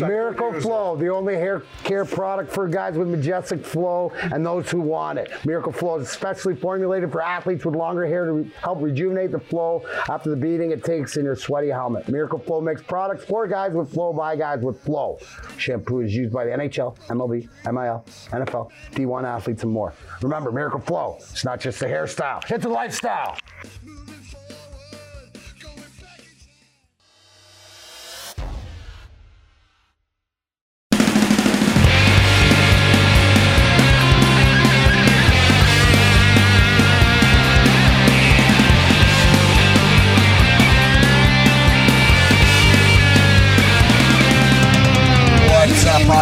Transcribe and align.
Miracle 0.00 0.52
Flow, 0.60 0.96
the 0.96 1.08
only 1.08 1.34
hair 1.34 1.62
care 1.84 2.04
product 2.04 2.52
for 2.52 2.68
guys 2.68 2.96
with 2.96 3.08
majestic 3.08 3.64
flow 3.64 4.12
and 4.32 4.44
those 4.44 4.70
who 4.70 4.80
want 4.80 5.18
it. 5.18 5.30
Miracle 5.44 5.72
Flow 5.72 5.98
is 5.98 6.08
specially 6.08 6.54
formulated 6.54 7.12
for 7.12 7.20
athletes 7.20 7.64
with 7.64 7.74
longer 7.74 8.06
hair 8.06 8.24
to 8.26 8.32
re- 8.32 8.50
help 8.62 8.80
rejuvenate 8.80 9.32
the 9.32 9.40
flow 9.40 9.84
after 10.08 10.30
the 10.30 10.36
beating 10.36 10.70
it 10.70 10.84
takes 10.84 11.16
in 11.16 11.24
your 11.24 11.36
sweaty 11.36 11.68
helmet. 11.68 12.08
Miracle 12.08 12.38
Flow 12.38 12.60
makes 12.60 12.82
products 12.82 13.24
for 13.24 13.46
guys 13.46 13.72
with 13.72 13.92
flow 13.92 14.12
by 14.12 14.36
guys 14.36 14.60
with 14.62 14.80
flow. 14.82 15.18
Shampoo 15.58 16.00
is 16.00 16.14
used 16.14 16.32
by 16.32 16.44
the 16.44 16.50
NHL, 16.50 16.96
MLB, 17.08 17.48
MIL, 17.64 18.04
NFL, 18.30 18.70
D1 18.92 19.24
athletes, 19.24 19.62
and 19.62 19.72
more. 19.72 19.92
Remember, 20.22 20.52
Miracle 20.52 20.80
Flow, 20.80 21.16
it's 21.18 21.44
not 21.44 21.60
just 21.60 21.82
a 21.82 21.86
hairstyle, 21.86 22.42
it's 22.50 22.64
a 22.64 22.68
lifestyle. 22.68 23.36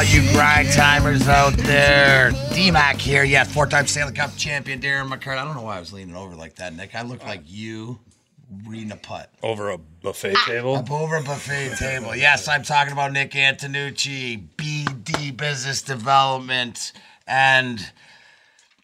All 0.01 0.07
you 0.07 0.23
grind 0.33 0.73
timers 0.73 1.29
out 1.29 1.53
there? 1.59 2.31
DMAC 2.31 2.97
here, 2.97 3.23
yeah, 3.23 3.45
four-time 3.45 3.87
Stanley 3.87 4.15
Cup 4.15 4.35
champion 4.35 4.81
Darren 4.81 5.11
McCarty. 5.11 5.37
I 5.37 5.45
don't 5.45 5.55
know 5.55 5.61
why 5.61 5.77
I 5.77 5.81
was 5.81 5.93
leaning 5.93 6.17
over 6.17 6.35
like 6.35 6.55
that, 6.55 6.75
Nick. 6.75 6.95
I 6.95 7.03
look 7.03 7.23
like 7.23 7.43
you 7.45 7.99
reading 8.65 8.93
a 8.93 8.97
putt. 8.97 9.31
Over 9.43 9.69
a 9.69 9.77
buffet 9.77 10.37
table. 10.47 10.77
Up 10.77 10.91
over 10.91 11.17
a 11.17 11.23
buffet 11.23 11.77
table. 11.77 12.17
Yes, 12.17 12.49
I'm 12.49 12.63
talking 12.63 12.95
about 12.95 13.13
Nick 13.13 13.33
Antonucci, 13.33 14.43
BD 14.57 15.37
Business 15.37 15.83
Development, 15.83 16.95
and 17.27 17.93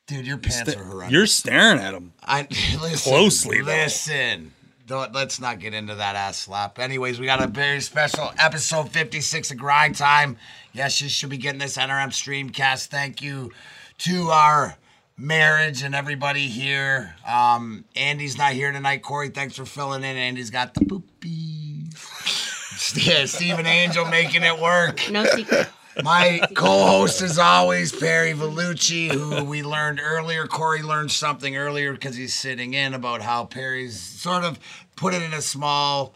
dude, 0.06 0.26
your 0.26 0.36
pants 0.36 0.76
are 0.76 0.84
horrendous. 0.84 1.12
You're 1.14 1.26
staring 1.26 1.78
at 1.78 1.94
him. 1.94 2.12
I 2.22 2.42
listen, 2.82 3.10
Closely, 3.10 3.62
though. 3.62 3.72
Listen, 3.72 4.42
don't, 4.42 4.52
let's 4.88 5.40
not 5.40 5.58
get 5.58 5.74
into 5.74 5.94
that 5.94 6.16
ass 6.16 6.38
slap. 6.38 6.78
Anyways, 6.78 7.18
we 7.18 7.26
got 7.26 7.42
a 7.42 7.46
very 7.46 7.80
special 7.80 8.32
episode 8.38 8.90
56 8.90 9.50
of 9.50 9.56
Grind 9.56 9.96
Time. 9.96 10.36
Yes, 10.72 11.00
you 11.00 11.08
should 11.08 11.30
be 11.30 11.38
getting 11.38 11.58
this 11.58 11.76
NRM 11.76 12.08
Streamcast. 12.08 12.86
Thank 12.86 13.22
you 13.22 13.52
to 13.98 14.28
our 14.28 14.76
marriage 15.16 15.82
and 15.82 15.94
everybody 15.94 16.46
here. 16.46 17.14
Um, 17.26 17.84
Andy's 17.96 18.38
not 18.38 18.52
here 18.52 18.70
tonight. 18.72 19.02
Corey, 19.02 19.30
thanks 19.30 19.56
for 19.56 19.64
filling 19.64 20.04
in. 20.04 20.16
Andy's 20.16 20.50
got 20.50 20.74
the 20.74 20.84
poopy. 20.84 21.84
yeah, 22.94 23.24
Stephen 23.24 23.66
Angel 23.66 24.04
making 24.04 24.42
it 24.42 24.60
work. 24.60 25.10
No 25.10 25.24
secret. 25.24 25.68
My 26.02 26.40
co-host 26.54 27.22
is 27.22 27.38
always 27.38 27.92
Perry 27.92 28.32
Vellucci, 28.32 29.10
who 29.10 29.44
we 29.44 29.62
learned 29.62 30.00
earlier. 30.02 30.46
Corey 30.46 30.82
learned 30.82 31.10
something 31.10 31.56
earlier 31.56 31.92
because 31.92 32.16
he's 32.16 32.34
sitting 32.34 32.74
in 32.74 32.94
about 32.94 33.22
how 33.22 33.44
Perry's 33.44 33.98
sort 33.98 34.44
of 34.44 34.58
put 34.96 35.14
it 35.14 35.22
in 35.22 35.32
a 35.32 35.40
small 35.40 36.14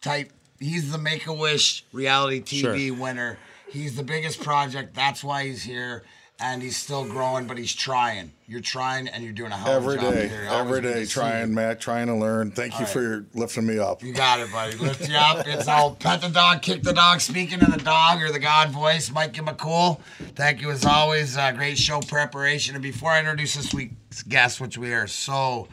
type. 0.00 0.32
He's 0.58 0.90
the 0.90 0.98
Make 0.98 1.26
a 1.26 1.32
Wish 1.32 1.84
reality 1.92 2.40
TV 2.42 2.96
winner. 2.96 3.38
He's 3.68 3.96
the 3.96 4.02
biggest 4.02 4.42
project. 4.42 4.94
That's 4.94 5.22
why 5.22 5.44
he's 5.44 5.62
here, 5.62 6.02
and 6.40 6.62
he's 6.62 6.76
still 6.76 7.04
growing, 7.04 7.46
but 7.46 7.58
he's 7.58 7.74
trying. 7.74 8.32
You're 8.46 8.60
trying, 8.60 9.08
and 9.08 9.22
you're 9.22 9.32
doing 9.32 9.52
a 9.52 9.56
hell 9.56 9.76
of 9.76 9.84
a 9.84 9.86
Every 9.86 10.00
job 10.00 10.14
day, 10.14 10.28
here. 10.28 10.48
Every 10.50 10.80
to 10.80 10.94
day, 10.94 11.04
trying. 11.04 11.54
Matt, 11.54 11.80
trying 11.80 12.06
to 12.06 12.14
learn. 12.14 12.50
Thank 12.50 12.80
you 12.80 12.86
for 12.86 13.26
lifting 13.34 13.66
me 13.66 13.78
up. 13.78 14.02
You 14.02 14.12
got 14.12 14.40
it, 14.40 14.50
buddy. 14.50 14.76
Lift 14.76 15.08
you 15.08 15.16
up. 15.16 15.46
It's 15.46 15.68
all 15.68 15.94
pet 15.94 16.22
the 16.22 16.28
dog, 16.28 16.62
kick 16.62 16.82
the 16.82 16.92
dog. 16.92 17.20
Speaking 17.20 17.62
of 17.62 17.70
the 17.70 17.84
dog 17.84 18.22
or 18.22 18.32
the 18.32 18.38
God 18.38 18.70
voice, 18.70 19.10
Mikey 19.10 19.42
McCool. 19.42 20.00
Thank 20.34 20.62
you 20.62 20.70
as 20.70 20.84
always. 20.84 21.36
Uh, 21.36 21.52
great 21.52 21.78
show 21.78 22.00
preparation. 22.00 22.74
And 22.74 22.82
before 22.82 23.10
I 23.10 23.20
introduce 23.20 23.54
this 23.54 23.74
week's 23.74 24.22
guest, 24.22 24.60
which 24.60 24.78
we 24.78 24.92
are 24.92 25.06
so 25.06 25.68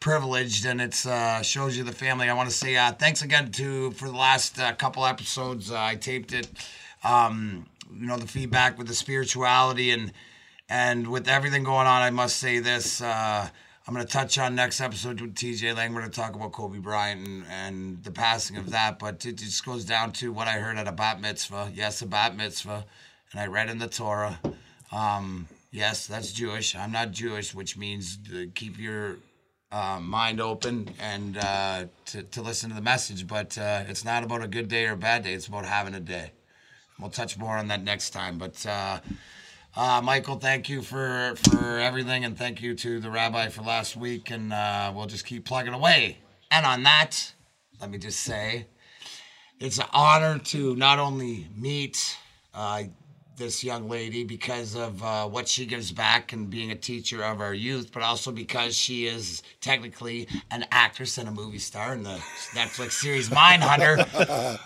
privileged 0.00 0.64
and 0.64 0.80
it's 0.80 1.06
uh, 1.06 1.42
shows 1.42 1.76
you 1.76 1.84
the 1.84 1.92
family. 1.92 2.28
I 2.28 2.34
want 2.34 2.48
to 2.48 2.54
say 2.54 2.76
uh, 2.76 2.92
thanks 2.92 3.22
again 3.22 3.50
to 3.52 3.90
for 3.92 4.06
the 4.06 4.16
last 4.16 4.58
uh, 4.58 4.72
couple 4.74 5.06
episodes. 5.06 5.70
Uh, 5.70 5.78
I 5.78 5.94
taped 5.96 6.32
it. 6.32 6.48
Um, 7.04 7.66
you 7.94 8.06
know 8.06 8.16
the 8.16 8.26
feedback 8.26 8.78
with 8.78 8.86
the 8.86 8.94
spirituality 8.94 9.90
and 9.90 10.12
and 10.68 11.08
with 11.08 11.28
everything 11.28 11.64
going 11.64 11.86
on, 11.86 12.02
I 12.02 12.10
must 12.10 12.36
say 12.36 12.58
this. 12.58 13.00
Uh, 13.00 13.48
I'm 13.86 13.94
going 13.94 14.06
to 14.06 14.12
touch 14.12 14.36
on 14.36 14.54
next 14.54 14.82
episode 14.82 15.18
with 15.22 15.34
TJ 15.34 15.74
Lang. 15.74 15.94
We're 15.94 16.00
going 16.00 16.10
to 16.10 16.20
talk 16.20 16.34
about 16.34 16.52
Kobe 16.52 16.78
Bryant 16.78 17.26
and, 17.26 17.44
and 17.50 18.04
the 18.04 18.10
passing 18.10 18.58
of 18.58 18.70
that. 18.72 18.98
But 18.98 19.24
it 19.24 19.36
just 19.36 19.64
goes 19.64 19.86
down 19.86 20.12
to 20.12 20.30
what 20.30 20.46
I 20.46 20.58
heard 20.58 20.76
at 20.76 20.86
a 20.86 20.92
bat 20.92 21.22
mitzvah. 21.22 21.72
Yes, 21.74 22.02
a 22.02 22.06
bat 22.06 22.36
mitzvah. 22.36 22.84
And 23.32 23.40
I 23.40 23.46
read 23.46 23.70
in 23.70 23.78
the 23.78 23.86
Torah. 23.86 24.38
Um, 24.92 25.48
yes, 25.70 26.06
that's 26.06 26.32
Jewish. 26.32 26.76
I'm 26.76 26.92
not 26.92 27.12
Jewish, 27.12 27.54
which 27.54 27.78
means 27.78 28.18
keep 28.54 28.78
your 28.78 29.16
uh, 29.72 30.00
mind 30.02 30.42
open 30.42 30.90
and 31.00 31.38
uh, 31.38 31.84
to, 32.06 32.24
to 32.24 32.42
listen 32.42 32.68
to 32.68 32.76
the 32.76 32.82
message. 32.82 33.26
But 33.26 33.56
uh, 33.56 33.84
it's 33.88 34.04
not 34.04 34.22
about 34.22 34.42
a 34.42 34.48
good 34.48 34.68
day 34.68 34.84
or 34.84 34.92
a 34.92 34.96
bad 34.98 35.24
day. 35.24 35.32
It's 35.32 35.46
about 35.46 35.64
having 35.64 35.94
a 35.94 36.00
day. 36.00 36.32
We'll 37.00 37.10
touch 37.10 37.38
more 37.38 37.56
on 37.56 37.68
that 37.68 37.82
next 37.82 38.10
time. 38.10 38.38
But 38.38 38.64
uh, 38.66 39.00
uh, 39.76 40.00
Michael, 40.02 40.36
thank 40.36 40.68
you 40.68 40.82
for 40.82 41.34
for 41.48 41.78
everything, 41.78 42.24
and 42.24 42.36
thank 42.36 42.60
you 42.60 42.74
to 42.74 42.98
the 42.98 43.10
rabbi 43.10 43.48
for 43.48 43.62
last 43.62 43.96
week. 43.96 44.30
And 44.30 44.52
uh, 44.52 44.92
we'll 44.94 45.06
just 45.06 45.24
keep 45.24 45.44
plugging 45.44 45.74
away. 45.74 46.18
And 46.50 46.66
on 46.66 46.82
that, 46.84 47.32
let 47.80 47.90
me 47.90 47.98
just 47.98 48.20
say, 48.20 48.66
it's 49.60 49.78
an 49.78 49.86
honor 49.92 50.38
to 50.38 50.74
not 50.76 50.98
only 50.98 51.46
meet 51.56 52.16
uh, 52.54 52.84
this 53.38 53.62
young 53.64 53.88
lady 53.88 54.24
because 54.24 54.74
of 54.74 55.02
uh, 55.02 55.26
what 55.26 55.48
she 55.48 55.64
gives 55.64 55.92
back 55.92 56.32
and 56.32 56.50
being 56.50 56.70
a 56.70 56.74
teacher 56.74 57.22
of 57.24 57.40
our 57.40 57.54
youth, 57.54 57.90
but 57.92 58.02
also 58.02 58.30
because 58.32 58.76
she 58.76 59.06
is 59.06 59.42
technically 59.60 60.28
an 60.50 60.66
actress 60.72 61.16
and 61.18 61.28
a 61.28 61.32
movie 61.32 61.58
star 61.58 61.92
in 61.94 62.02
the 62.02 62.16
Netflix 62.54 62.92
series 62.92 63.28
Mindhunter. 63.30 63.98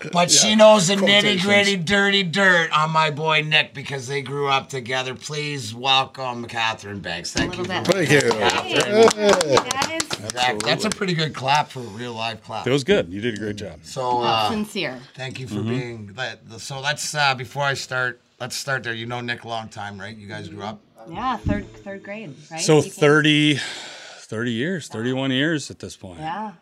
But 0.12 0.30
she 0.30 0.54
knows 0.56 0.88
the 0.88 0.96
nitty 0.96 1.42
gritty, 1.42 1.76
dirty 1.76 2.22
dirt 2.22 2.70
on 2.76 2.90
my 2.90 3.10
boy 3.10 3.42
Nick 3.42 3.74
because 3.74 4.06
they 4.08 4.22
grew 4.22 4.48
up 4.48 4.68
together. 4.68 5.14
Please 5.14 5.74
welcome 5.74 6.44
Catherine 6.46 7.00
Banks. 7.00 7.32
Thank 7.32 7.56
you. 7.56 7.62
little 7.64 7.84
for- 7.84 7.92
bit. 7.92 8.08
Thank 8.08 8.22
you. 8.24 8.30
Guys, 9.70 10.32
That- 10.32 10.60
That's 10.64 10.84
a 10.84 10.90
pretty 10.90 11.14
good 11.14 11.34
clap 11.34 11.70
for 11.70 11.80
a 11.80 11.82
real 11.82 12.14
live 12.14 12.42
clap. 12.42 12.66
It 12.66 12.70
was 12.70 12.84
good. 12.84 13.08
You 13.12 13.20
did 13.20 13.34
a 13.34 13.38
great 13.38 13.56
job. 13.56 13.80
So, 13.82 14.22
uh, 14.22 14.50
sincere. 14.50 15.00
Thank 15.14 15.38
you 15.40 15.46
for 15.46 15.56
Mm-hmm. 15.56 15.68
being 15.68 16.06
that. 16.14 16.40
So 16.58 16.80
let's 16.80 17.14
uh, 17.14 17.34
before 17.34 17.62
I 17.64 17.74
start, 17.74 18.20
let's 18.42 18.56
start 18.56 18.82
there. 18.82 18.92
You 18.92 19.06
know 19.06 19.20
Nick 19.20 19.44
long 19.44 19.68
time, 19.68 19.98
right? 19.98 20.16
You 20.16 20.26
guys 20.26 20.48
grew 20.48 20.62
up. 20.64 20.80
Yeah, 21.08 21.36
third 21.36 21.66
third 21.84 22.02
grade, 22.02 22.34
right? 22.50 22.60
So 22.60 22.76
You 22.76 22.82
30, 22.90 23.56
30 23.56 24.52
years, 24.52 24.88
31 24.88 25.30
years 25.30 25.70
at 25.70 25.78
this 25.78 25.96
point. 25.96 26.18
Yeah. 26.20 26.52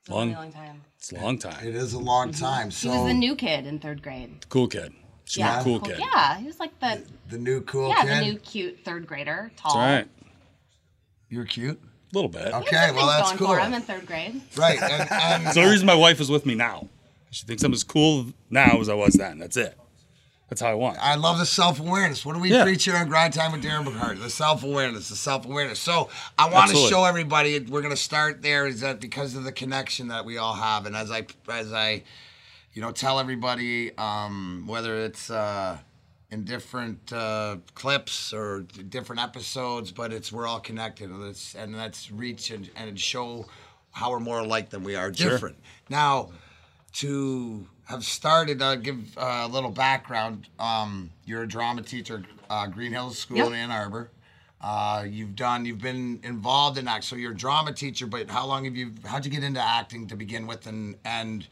It's 0.00 0.08
a 0.08 0.14
Long- 0.14 0.28
really 0.30 0.42
long 0.42 0.52
time. 0.52 0.82
It's 0.98 1.12
a 1.12 1.16
long 1.16 1.38
time. 1.38 1.66
It 1.66 1.74
is 1.74 1.94
a 1.94 1.98
long 1.98 2.28
Mm-hmm. 2.30 2.44
time. 2.44 2.66
He 2.66 2.72
So 2.76 2.90
was 2.90 3.06
the 3.06 3.14
new 3.14 3.34
kid 3.34 3.66
in 3.66 3.78
third 3.78 4.02
grade. 4.02 4.46
Cool 4.50 4.68
kid. 4.68 4.92
Smart, 5.24 5.56
Yeah, 5.58 5.64
cool 5.64 5.80
kid. 5.80 5.98
Yeah, 5.98 6.38
he 6.38 6.46
was 6.46 6.58
like 6.60 6.78
the 6.80 7.02
the 7.30 7.38
new 7.38 7.62
cool 7.62 7.88
yeah 7.88 8.02
kid. 8.02 8.10
the 8.10 8.20
new 8.20 8.38
cute 8.38 8.80
third 8.84 9.06
grader, 9.06 9.50
tall. 9.56 9.72
That's 9.72 9.74
all 9.76 9.80
right. 9.96 10.08
You're 11.30 11.44
cute. 11.46 11.80
A 11.82 12.14
little 12.14 12.28
bit. 12.30 12.52
Okay, 12.52 12.90
well 12.92 13.06
that's 13.06 13.28
going 13.30 13.38
cool. 13.38 13.46
for 13.48 13.60
him 13.60 13.72
in 13.72 13.82
third 13.82 14.04
grade. 14.06 14.40
Right, 14.56 14.82
and, 14.82 15.10
and 15.12 15.42
It's 15.46 15.54
the 15.54 15.62
reason 15.62 15.86
my 15.86 15.94
wife 15.94 16.20
is 16.20 16.28
with 16.30 16.44
me 16.44 16.54
now. 16.54 16.88
She 17.30 17.46
thinks 17.46 17.62
I'm 17.62 17.72
as 17.72 17.84
cool 17.84 18.26
now 18.50 18.80
as 18.80 18.88
I 18.88 18.94
was 18.94 19.14
then. 19.14 19.38
That's 19.38 19.56
it. 19.56 19.78
That's 20.50 20.60
how 20.62 20.68
I 20.68 20.74
want. 20.74 20.98
I 21.00 21.14
love 21.14 21.38
the 21.38 21.46
self 21.46 21.78
awareness. 21.78 22.26
What 22.26 22.34
do 22.34 22.40
we 22.40 22.50
Yeah. 22.50 22.64
preach 22.64 22.84
here 22.84 22.96
on 22.96 23.08
Grind 23.08 23.32
Time 23.32 23.52
with 23.52 23.62
Darren 23.62 23.84
McCarty? 23.86 24.20
The 24.20 24.28
self 24.28 24.64
awareness, 24.64 25.08
the 25.08 25.14
self 25.16 25.46
awareness. 25.46 25.78
So 25.78 26.10
I 26.36 26.48
want 26.50 26.72
to 26.72 26.76
show 26.88 27.04
everybody. 27.04 27.60
We're 27.60 27.82
going 27.82 27.94
to 27.94 27.96
start 27.96 28.42
there. 28.42 28.66
Is 28.66 28.80
that 28.80 29.00
because 29.00 29.36
of 29.36 29.44
the 29.44 29.52
connection 29.52 30.08
that 30.08 30.24
we 30.24 30.38
all 30.38 30.54
have, 30.54 30.86
and 30.86 30.96
as 30.96 31.12
I 31.12 31.24
as 31.48 31.72
I, 31.72 32.02
you 32.74 32.82
know, 32.82 32.90
tell 32.90 33.20
everybody, 33.20 33.96
um, 33.96 34.64
whether 34.66 34.96
it's 35.04 35.30
uh, 35.30 35.78
in 36.32 36.42
different 36.42 37.12
uh, 37.12 37.58
clips 37.76 38.32
or 38.32 38.62
different 38.88 39.22
episodes, 39.22 39.92
but 39.92 40.12
it's 40.12 40.32
we're 40.32 40.48
all 40.48 40.60
connected, 40.60 41.10
and 41.10 41.24
let's 41.24 41.54
and 41.54 41.76
let's 41.76 42.10
reach 42.10 42.50
and, 42.50 42.68
and 42.74 42.98
show 42.98 43.46
how 43.92 44.10
we're 44.10 44.18
more 44.18 44.40
alike 44.40 44.70
than 44.70 44.82
we 44.82 44.96
are 44.96 45.12
different. 45.12 45.56
Now 45.88 46.30
to 46.94 47.66
have 47.84 48.04
started, 48.04 48.62
uh, 48.62 48.76
give 48.76 49.16
uh, 49.18 49.42
a 49.44 49.48
little 49.48 49.70
background. 49.70 50.48
Um, 50.58 51.10
you're 51.24 51.42
a 51.42 51.48
drama 51.48 51.82
teacher, 51.82 52.22
uh, 52.48 52.66
Green 52.66 52.92
Hills 52.92 53.18
School 53.18 53.38
Yep. 53.38 53.46
in 53.48 53.52
Ann 53.54 53.70
Arbor. 53.70 54.10
Uh, 54.60 55.04
you've 55.08 55.34
done, 55.36 55.64
you've 55.64 55.80
been 55.80 56.20
involved 56.22 56.76
in 56.78 56.86
act. 56.86 57.04
So 57.04 57.16
you're 57.16 57.32
a 57.32 57.36
drama 57.36 57.72
teacher, 57.72 58.06
but 58.06 58.28
how 58.30 58.46
long 58.46 58.64
have 58.66 58.76
you? 58.76 58.92
How'd 59.06 59.24
you 59.24 59.30
get 59.30 59.42
into 59.42 59.60
acting 59.60 60.06
to 60.08 60.16
begin 60.16 60.46
with? 60.46 60.66
And 60.66 60.96
and 61.04 61.46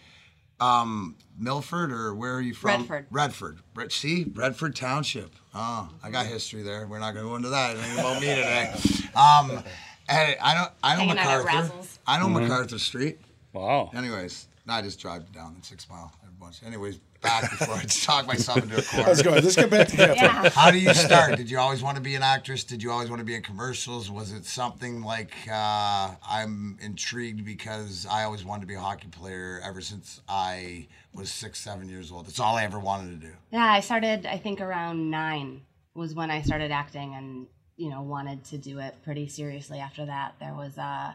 um, 0.60 1.16
Milford 1.38 1.90
or 1.90 2.14
where 2.14 2.34
are 2.34 2.40
you 2.40 2.52
from? 2.52 2.82
Redford. 2.82 3.06
Redford. 3.10 3.58
Red, 3.74 3.92
see, 3.92 4.26
Redford 4.34 4.76
Township. 4.76 5.34
Oh, 5.54 5.88
I 6.02 6.10
got 6.10 6.26
history 6.26 6.62
there. 6.62 6.86
We're 6.86 6.98
not 6.98 7.14
going 7.14 7.24
to 7.24 7.30
go 7.30 7.36
into 7.36 7.48
that. 7.48 7.76
It 7.76 7.84
ain't 7.84 7.98
about 7.98 8.20
me 8.20 8.26
today. 8.28 8.74
Um, 9.16 9.64
and 10.08 10.36
I 10.40 10.54
know, 10.54 10.66
I 10.82 10.94
know 10.94 11.00
Hanging 11.00 11.16
MacArthur. 11.16 11.72
I 12.06 12.20
know 12.20 12.28
MacArthur 12.28 12.78
Street. 12.78 13.18
Wow. 13.52 13.90
Anyways, 13.92 14.46
no, 14.68 14.74
I 14.74 14.82
just 14.82 15.00
drive 15.00 15.32
down 15.32 15.54
in 15.56 15.62
Six 15.62 15.88
Mile. 15.88 16.12
a 16.22 16.30
bunch. 16.38 16.62
Anyways, 16.62 16.98
back 17.22 17.50
before 17.50 17.74
I 17.74 17.84
talk 17.84 18.26
myself 18.26 18.62
into 18.62 18.78
a 18.78 18.82
corner. 18.82 19.06
Let's 19.06 19.22
go. 19.22 19.30
Let's 19.30 19.56
get 19.56 19.70
back 19.70 19.88
to 19.88 19.96
Catherine. 19.96 20.16
Yeah. 20.16 20.50
How 20.50 20.70
do 20.70 20.78
you 20.78 20.92
start? 20.92 21.36
Did 21.36 21.50
you 21.50 21.58
always 21.58 21.82
want 21.82 21.96
to 21.96 22.02
be 22.02 22.14
an 22.16 22.22
actress? 22.22 22.64
Did 22.64 22.82
you 22.82 22.90
always 22.90 23.08
want 23.08 23.20
to 23.20 23.24
be 23.24 23.34
in 23.34 23.42
commercials? 23.42 24.10
Was 24.10 24.30
it 24.30 24.44
something 24.44 25.00
like 25.00 25.32
uh, 25.50 26.14
I'm 26.28 26.76
intrigued 26.82 27.46
because 27.46 28.06
I 28.10 28.24
always 28.24 28.44
wanted 28.44 28.60
to 28.60 28.66
be 28.66 28.74
a 28.74 28.80
hockey 28.80 29.08
player 29.08 29.60
ever 29.64 29.80
since 29.80 30.20
I 30.28 30.86
was 31.14 31.30
six, 31.30 31.58
seven 31.58 31.88
years 31.88 32.12
old. 32.12 32.26
That's 32.26 32.38
all 32.38 32.56
I 32.56 32.64
ever 32.64 32.78
wanted 32.78 33.18
to 33.20 33.26
do. 33.26 33.32
Yeah, 33.50 33.64
I 33.64 33.80
started. 33.80 34.26
I 34.26 34.36
think 34.36 34.60
around 34.60 35.10
nine 35.10 35.62
was 35.94 36.14
when 36.14 36.30
I 36.30 36.42
started 36.42 36.70
acting, 36.70 37.14
and 37.14 37.46
you 37.78 37.88
know 37.88 38.02
wanted 38.02 38.44
to 38.44 38.58
do 38.58 38.80
it 38.80 38.96
pretty 39.02 39.28
seriously. 39.28 39.78
After 39.78 40.04
that, 40.04 40.34
there 40.40 40.52
was 40.52 40.76
uh, 40.76 40.82
uh, 40.82 41.14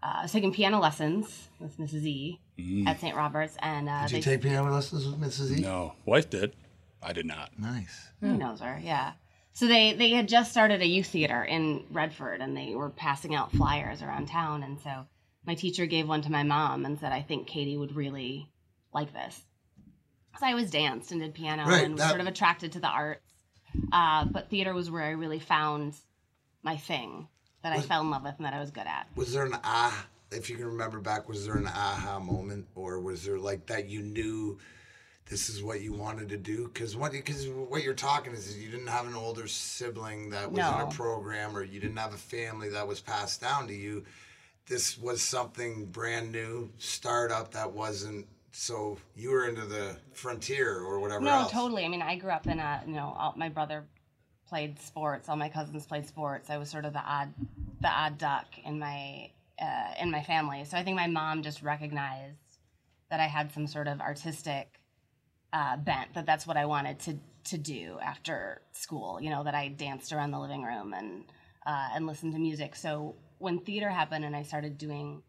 I 0.00 0.22
was 0.22 0.30
taking 0.30 0.52
piano 0.52 0.78
lessons 0.78 1.48
with 1.58 1.76
Mrs. 1.78 2.04
E 2.04 2.40
at 2.86 3.00
St. 3.00 3.16
Robert's, 3.16 3.56
and 3.60 3.88
uh, 3.88 4.06
Did 4.06 4.16
you 4.16 4.22
take 4.22 4.42
piano 4.42 4.72
lessons 4.72 5.06
with 5.06 5.20
Mrs. 5.20 5.58
E? 5.58 5.60
No, 5.60 5.94
wife 6.06 6.30
did. 6.30 6.54
I 7.02 7.12
did 7.12 7.26
not. 7.26 7.58
Nice. 7.58 8.08
He 8.20 8.28
knows 8.28 8.60
her, 8.60 8.80
yeah. 8.82 9.12
So 9.52 9.66
they 9.66 9.92
they 9.92 10.10
had 10.10 10.28
just 10.28 10.50
started 10.50 10.80
a 10.82 10.86
youth 10.86 11.06
theater 11.08 11.42
in 11.44 11.84
Redford, 11.90 12.40
and 12.40 12.56
they 12.56 12.74
were 12.74 12.90
passing 12.90 13.34
out 13.34 13.52
flyers 13.52 14.02
around 14.02 14.26
town. 14.26 14.62
And 14.62 14.80
so 14.80 15.06
my 15.46 15.54
teacher 15.54 15.86
gave 15.86 16.08
one 16.08 16.22
to 16.22 16.32
my 16.32 16.42
mom 16.42 16.84
and 16.84 16.98
said, 16.98 17.12
"I 17.12 17.22
think 17.22 17.46
Katie 17.46 17.76
would 17.76 17.94
really 17.94 18.50
like 18.92 19.12
this." 19.12 19.40
So 20.40 20.46
I 20.46 20.50
always 20.50 20.70
danced 20.70 21.12
and 21.12 21.20
did 21.20 21.34
piano 21.34 21.64
Right, 21.66 21.84
and 21.84 21.92
was 21.94 22.00
that- 22.00 22.08
sort 22.08 22.20
of 22.20 22.26
attracted 22.26 22.72
to 22.72 22.80
the 22.80 22.88
arts. 22.88 23.20
Uh, 23.92 24.24
but 24.24 24.50
theater 24.50 24.72
was 24.74 24.90
where 24.90 25.02
I 25.02 25.10
really 25.10 25.38
found 25.40 25.94
my 26.62 26.76
thing 26.76 27.28
that 27.62 27.72
I 27.72 27.80
fell 27.80 28.00
in 28.00 28.10
love 28.10 28.22
with 28.24 28.34
and 28.38 28.46
that 28.46 28.54
I 28.54 28.60
was 28.60 28.70
good 28.70 28.86
at. 28.86 29.06
Was 29.14 29.32
there 29.32 29.44
an 29.44 29.56
ah? 29.62 30.06
If 30.34 30.50
you 30.50 30.56
can 30.56 30.66
remember 30.66 31.00
back, 31.00 31.28
was 31.28 31.46
there 31.46 31.56
an 31.56 31.66
aha 31.66 32.18
moment, 32.18 32.66
or 32.74 33.00
was 33.00 33.24
there 33.24 33.38
like 33.38 33.66
that 33.66 33.88
you 33.88 34.02
knew 34.02 34.58
this 35.30 35.48
is 35.48 35.62
what 35.62 35.80
you 35.80 35.92
wanted 35.92 36.28
to 36.30 36.36
do? 36.36 36.64
Because 36.72 36.96
what 36.96 37.12
because 37.12 37.48
what 37.48 37.82
you're 37.82 37.94
talking 37.94 38.32
is 38.32 38.56
you 38.58 38.70
didn't 38.70 38.88
have 38.88 39.06
an 39.06 39.14
older 39.14 39.46
sibling 39.46 40.30
that 40.30 40.50
was 40.50 40.58
in 40.58 40.80
a 40.80 40.86
program, 40.90 41.56
or 41.56 41.62
you 41.62 41.80
didn't 41.80 41.96
have 41.96 42.14
a 42.14 42.18
family 42.18 42.68
that 42.70 42.86
was 42.86 43.00
passed 43.00 43.40
down 43.40 43.66
to 43.68 43.74
you. 43.74 44.04
This 44.66 44.98
was 44.98 45.22
something 45.22 45.86
brand 45.86 46.32
new, 46.32 46.70
startup 46.78 47.52
that 47.52 47.72
wasn't. 47.72 48.26
So 48.52 48.98
you 49.16 49.30
were 49.30 49.48
into 49.48 49.66
the 49.66 49.96
frontier 50.12 50.78
or 50.78 51.00
whatever 51.00 51.24
No, 51.24 51.40
else. 51.40 51.50
totally. 51.50 51.84
I 51.84 51.88
mean, 51.88 52.02
I 52.02 52.16
grew 52.16 52.30
up 52.30 52.46
in 52.46 52.60
a, 52.60 52.82
you 52.86 52.94
know, 52.94 53.14
all, 53.18 53.34
my 53.36 53.48
brother 53.48 53.84
played 54.48 54.80
sports. 54.80 55.28
All 55.28 55.36
my 55.36 55.48
cousins 55.48 55.84
played 55.86 56.06
sports. 56.06 56.48
I 56.50 56.56
was 56.56 56.70
sort 56.70 56.84
of 56.84 56.92
the 56.92 57.00
odd, 57.04 57.34
the 57.80 57.88
odd 57.88 58.16
duck 58.16 58.46
in 58.64 58.78
my, 58.78 59.30
uh, 59.60 59.94
in 60.00 60.10
my 60.10 60.22
family. 60.22 60.64
So 60.64 60.76
I 60.76 60.84
think 60.84 60.96
my 60.96 61.06
mom 61.06 61.42
just 61.42 61.62
recognized 61.62 62.58
that 63.10 63.20
I 63.20 63.26
had 63.26 63.52
some 63.52 63.66
sort 63.66 63.88
of 63.88 64.00
artistic 64.00 64.80
uh, 65.52 65.76
bent. 65.76 66.14
That 66.14 66.26
that's 66.26 66.46
what 66.46 66.56
I 66.56 66.66
wanted 66.66 66.98
to 67.00 67.18
to 67.44 67.58
do 67.58 67.98
after 68.02 68.62
school. 68.72 69.20
You 69.20 69.30
know, 69.30 69.44
that 69.44 69.54
I 69.54 69.68
danced 69.68 70.12
around 70.12 70.30
the 70.30 70.40
living 70.40 70.62
room 70.62 70.92
and 70.94 71.24
uh, 71.66 71.88
and 71.94 72.06
listened 72.06 72.32
to 72.32 72.38
music. 72.38 72.76
So 72.76 73.16
when 73.38 73.60
theater 73.60 73.90
happened 73.90 74.24
and 74.24 74.34
I 74.34 74.42
started 74.42 74.78
doing 74.78 75.22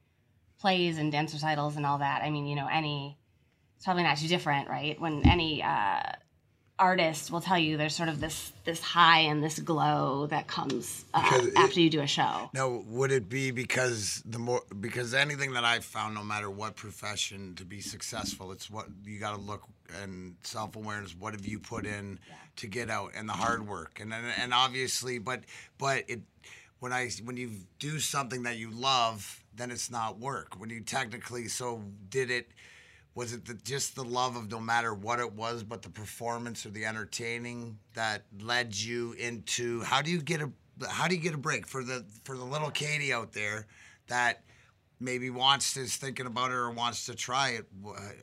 plays 0.60 0.98
and 0.98 1.12
dance 1.12 1.34
recitals 1.34 1.76
and 1.76 1.86
all 1.86 2.00
that, 2.00 2.22
I 2.24 2.30
mean, 2.30 2.48
you 2.48 2.56
know, 2.56 2.68
any 2.72 3.18
it's 3.76 3.86
probably 3.86 4.04
not 4.04 4.18
too 4.18 4.28
different, 4.28 4.70
right? 4.70 5.00
When 5.00 5.28
any 5.28 5.62
uh, 5.62 6.02
artist 6.78 7.32
will 7.32 7.42
tell 7.42 7.58
you 7.58 7.78
there's 7.78 7.96
sort 7.96 8.10
of 8.10 8.20
this 8.20 8.52
this 8.66 8.82
high 8.82 9.20
and 9.20 9.44
this 9.44 9.60
glow 9.60 10.28
that 10.28 10.48
comes 10.48 11.06
uh, 11.14 11.22
it- 11.34 11.54
after 11.56 11.80
you 11.80 11.90
do 11.90 12.02
a 12.02 12.08
show. 12.08 12.50
Now, 12.54 12.84
would 12.88 13.12
it 13.12 13.30
be 13.30 13.52
because 13.52 14.22
the 14.26 14.40
more 14.40 14.62
because 14.80 15.14
anything 15.14 15.54
that 15.54 15.64
I've 15.64 15.86
found, 15.86 16.16
no 16.16 16.24
matter 16.24 16.50
what 16.50 16.76
profession, 16.76 17.56
to 17.56 17.66
be 17.66 17.82
successful, 17.82 18.52
it's 18.52 18.70
what 18.70 18.88
you 19.06 19.20
got 19.20 19.36
to 19.36 19.42
look 19.42 19.64
and 20.02 20.36
self 20.44 20.76
awareness. 20.76 21.16
What 21.18 21.34
have 21.34 21.46
you 21.46 21.60
put 21.60 21.86
in 21.86 22.20
to 22.58 22.68
get 22.68 22.90
out, 22.90 23.12
and 23.16 23.28
the 23.30 23.34
hard 23.34 23.68
work, 23.68 24.00
and 24.00 24.14
and, 24.14 24.26
and 24.40 24.54
obviously, 24.54 25.20
but 25.20 25.44
but 25.78 26.04
it 26.08 26.22
when 26.80 26.92
I 26.92 27.10
when 27.24 27.38
you 27.38 27.52
do 27.80 28.00
something 28.00 28.44
that 28.44 28.58
you 28.58 28.70
love, 28.72 29.44
then 29.56 29.72
it's 29.72 29.90
not 29.90 30.20
work. 30.20 30.60
When 30.60 30.70
you 30.70 30.82
technically, 30.82 31.48
so 31.48 31.84
did 32.10 32.30
it. 32.30 32.50
Was 33.16 33.32
it 33.32 33.46
the, 33.46 33.54
just 33.54 33.96
the 33.96 34.04
love 34.04 34.36
of 34.36 34.52
no 34.52 34.60
matter 34.60 34.94
what 34.94 35.20
it 35.20 35.32
was, 35.34 35.64
but 35.64 35.82
the 35.82 35.90
performance 35.90 36.66
or 36.66 36.70
the 36.70 36.86
entertaining 36.86 37.80
that 37.94 38.24
led 38.42 38.76
you 38.76 39.14
into? 39.14 39.82
How 39.84 40.02
do 40.02 40.12
you 40.12 40.22
get 40.22 40.42
a 40.42 40.52
how 40.90 41.08
do 41.08 41.16
you 41.16 41.22
get 41.22 41.34
a 41.34 41.38
break 41.38 41.66
for 41.66 41.84
the 41.84 42.06
for 42.26 42.36
the 42.38 42.44
little 42.44 42.70
Katie 42.70 43.14
out 43.14 43.32
there 43.32 43.68
that 44.08 44.44
maybe 45.00 45.30
wants 45.30 45.74
to 45.76 45.80
is 45.82 45.96
thinking 45.96 46.26
about 46.26 46.52
it 46.52 46.56
or 46.56 46.70
wants 46.72 47.06
to 47.06 47.16
try 47.16 47.52
it? 47.52 47.66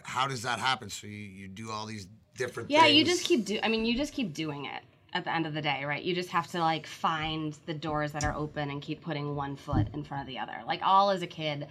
How 0.02 0.28
does 0.28 0.42
that 0.42 0.58
happen? 0.58 0.90
So 0.90 1.06
you, 1.06 1.12
you 1.16 1.48
do 1.48 1.70
all 1.70 1.86
these 1.86 2.06
different 2.36 2.70
Yeah, 2.70 2.82
things. 2.82 2.98
you 2.98 3.04
just 3.04 3.24
keep 3.24 3.46
do. 3.46 3.58
I 3.62 3.68
mean, 3.68 3.86
you 3.86 3.96
just 3.96 4.12
keep 4.12 4.34
doing 4.34 4.66
it. 4.66 4.82
At 5.14 5.24
the 5.24 5.34
end 5.34 5.44
of 5.46 5.52
the 5.52 5.60
day, 5.60 5.84
right? 5.84 6.02
You 6.02 6.14
just 6.14 6.30
have 6.30 6.46
to 6.52 6.58
like 6.60 6.86
find 6.86 7.54
the 7.66 7.74
doors 7.74 8.12
that 8.12 8.24
are 8.24 8.34
open 8.34 8.70
and 8.70 8.80
keep 8.80 9.02
putting 9.02 9.34
one 9.36 9.56
foot 9.56 9.88
in 9.92 10.04
front 10.04 10.22
of 10.22 10.26
the 10.26 10.38
other. 10.38 10.56
Like 10.66 10.80
all 10.82 11.10
as 11.10 11.20
a 11.20 11.26
kid. 11.26 11.66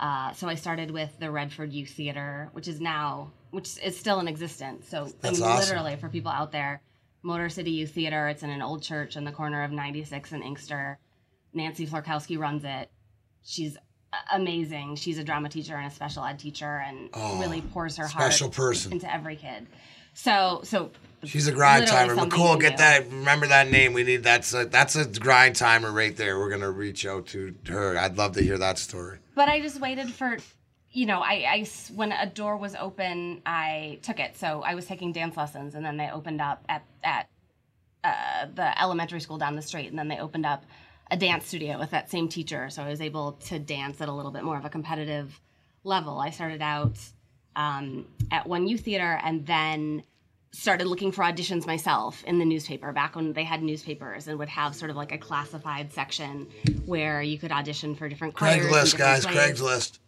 Uh, 0.00 0.32
so 0.32 0.48
I 0.48 0.54
started 0.54 0.90
with 0.90 1.10
the 1.18 1.30
Redford 1.30 1.74
Youth 1.74 1.90
Theater, 1.90 2.48
which 2.52 2.68
is 2.68 2.80
now, 2.80 3.32
which 3.50 3.76
is 3.84 3.98
still 3.98 4.18
in 4.20 4.28
existence. 4.28 4.88
So 4.88 5.08
I 5.22 5.30
mean, 5.30 5.42
awesome. 5.42 5.58
literally 5.58 5.96
for 5.96 6.08
people 6.08 6.30
out 6.30 6.52
there, 6.52 6.80
Motor 7.22 7.50
City 7.50 7.72
Youth 7.72 7.90
Theater. 7.92 8.28
It's 8.28 8.42
in 8.42 8.48
an 8.48 8.62
old 8.62 8.82
church 8.82 9.14
in 9.16 9.24
the 9.24 9.32
corner 9.32 9.62
of 9.62 9.72
96 9.72 10.32
and 10.32 10.42
Inkster. 10.42 10.98
Nancy 11.52 11.86
Florkowski 11.86 12.38
runs 12.38 12.64
it. 12.64 12.90
She's 13.42 13.76
amazing. 14.32 14.96
She's 14.96 15.18
a 15.18 15.24
drama 15.24 15.48
teacher 15.50 15.76
and 15.76 15.86
a 15.86 15.90
special 15.94 16.24
ed 16.24 16.38
teacher, 16.38 16.82
and 16.86 17.10
really 17.40 17.60
pours 17.60 17.96
her 17.98 18.06
heart 18.06 18.40
Oh, 18.40 18.48
person. 18.48 18.92
into 18.92 19.12
every 19.12 19.36
kid. 19.36 19.66
So, 20.16 20.62
so 20.64 20.90
She's 21.24 21.46
a 21.46 21.52
grind 21.52 21.86
timer. 21.86 22.16
McCool, 22.16 22.58
get 22.58 22.78
that. 22.78 23.04
Remember 23.10 23.46
that 23.48 23.70
name. 23.70 23.92
We 23.92 24.02
need 24.02 24.22
that's 24.22 24.54
a, 24.54 24.64
that's 24.64 24.96
a 24.96 25.04
grind 25.04 25.56
timer 25.56 25.92
right 25.92 26.16
there. 26.16 26.38
We're 26.38 26.48
gonna 26.48 26.70
reach 26.70 27.04
out 27.04 27.26
to 27.28 27.54
her. 27.68 27.98
I'd 27.98 28.16
love 28.16 28.32
to 28.32 28.42
hear 28.42 28.56
that 28.56 28.78
story. 28.78 29.18
But 29.34 29.50
I 29.50 29.60
just 29.60 29.78
waited 29.78 30.10
for, 30.10 30.38
you 30.90 31.04
know, 31.04 31.20
I 31.20 31.66
when 31.94 32.12
a 32.12 32.26
door 32.26 32.56
was 32.56 32.74
open, 32.74 33.42
I 33.44 33.98
took 34.02 34.18
it. 34.18 34.38
So 34.38 34.62
I 34.62 34.74
was 34.74 34.86
taking 34.86 35.12
dance 35.12 35.36
lessons, 35.36 35.74
and 35.74 35.84
then 35.84 35.98
they 35.98 36.08
opened 36.10 36.40
up 36.40 36.64
at 36.68 36.84
at 37.04 37.28
uh, 38.02 38.46
the 38.54 38.80
elementary 38.80 39.20
school 39.20 39.36
down 39.36 39.54
the 39.54 39.62
street, 39.62 39.88
and 39.88 39.98
then 39.98 40.08
they 40.08 40.18
opened 40.18 40.46
up 40.46 40.64
a 41.10 41.16
dance 41.16 41.46
studio 41.46 41.78
with 41.78 41.90
that 41.90 42.10
same 42.10 42.28
teacher. 42.28 42.70
So 42.70 42.82
I 42.82 42.88
was 42.88 43.02
able 43.02 43.32
to 43.32 43.58
dance 43.58 44.00
at 44.00 44.08
a 44.08 44.12
little 44.12 44.32
bit 44.32 44.44
more 44.44 44.56
of 44.56 44.64
a 44.64 44.70
competitive 44.70 45.40
level. 45.84 46.20
I 46.20 46.30
started 46.30 46.62
out 46.62 46.98
um, 47.56 48.06
at 48.30 48.46
one 48.46 48.68
youth 48.68 48.82
theater, 48.82 49.18
and 49.24 49.44
then 49.46 50.02
started 50.52 50.86
looking 50.86 51.12
for 51.12 51.22
auditions 51.22 51.66
myself 51.66 52.24
in 52.24 52.38
the 52.38 52.44
newspaper 52.44 52.92
back 52.92 53.14
when 53.14 53.32
they 53.34 53.44
had 53.44 53.62
newspapers 53.62 54.26
and 54.26 54.38
would 54.38 54.48
have 54.48 54.74
sort 54.74 54.90
of 54.90 54.96
like 54.96 55.12
a 55.12 55.18
classified 55.18 55.92
section 55.92 56.46
where 56.86 57.20
you 57.20 57.38
could 57.38 57.52
audition 57.52 57.94
for 57.94 58.08
different 58.08 58.34
Craigslist, 58.34 58.96
guys. 58.96 59.26
Craigslist. 59.26 59.98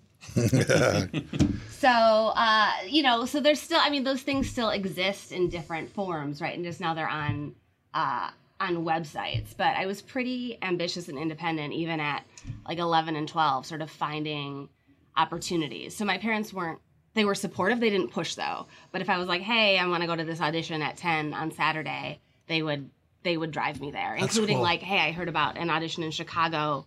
So, 1.79 1.89
uh, 1.89 2.73
you 2.89 3.05
know, 3.05 3.25
so 3.25 3.41
there's 3.41 3.61
still, 3.61 3.79
I 3.81 3.89
mean, 3.91 4.03
those 4.03 4.23
things 4.23 4.51
still 4.51 4.71
exist 4.71 5.31
in 5.31 5.49
different 5.49 5.93
forms, 5.93 6.41
right? 6.41 6.57
And 6.57 6.65
just 6.65 6.81
now 6.81 6.93
they're 6.95 7.09
on, 7.09 7.55
uh, 7.95 8.31
on 8.59 8.85
websites. 8.85 9.57
But 9.57 9.77
I 9.77 9.87
was 9.87 10.03
pretty 10.03 10.59
ambitious 10.61 11.09
and 11.09 11.17
independent, 11.17 11.73
even 11.75 12.01
at 12.01 12.25
like 12.67 12.79
11 12.79 13.15
and 13.15 13.29
12, 13.29 13.65
sort 13.65 13.81
of 13.81 13.91
finding 13.91 14.69
opportunities. 15.17 15.97
So 15.97 16.05
my 16.05 16.19
parents 16.19 16.53
weren't, 16.53 16.81
they 17.19 17.25
were 17.25 17.35
supportive. 17.35 17.81
They 17.81 17.91
didn't 17.91 18.13
push 18.13 18.35
though. 18.35 18.67
But 18.93 19.01
if 19.01 19.11
I 19.11 19.19
was 19.19 19.29
like, 19.29 19.43
hey, 19.43 19.79
I 19.79 19.87
want 19.87 20.03
to 20.03 20.07
go 20.07 20.17
to 20.17 20.25
this 20.25 20.41
audition 20.41 20.83
at 20.83 20.97
10 20.97 21.35
on 21.35 21.51
Saturday, 21.51 22.21
they 22.47 22.63
would, 22.63 22.91
they 23.23 23.37
would 23.37 23.51
drive 23.51 23.81
me 23.81 23.91
there, 23.91 24.15
including 24.15 24.57
cool. 24.57 24.63
like, 24.63 24.81
hey, 24.81 24.99
I 24.99 25.13
heard 25.13 25.29
about 25.29 25.57
an 25.57 25.71
audition 25.71 26.03
in 26.03 26.11
Chicago 26.11 26.87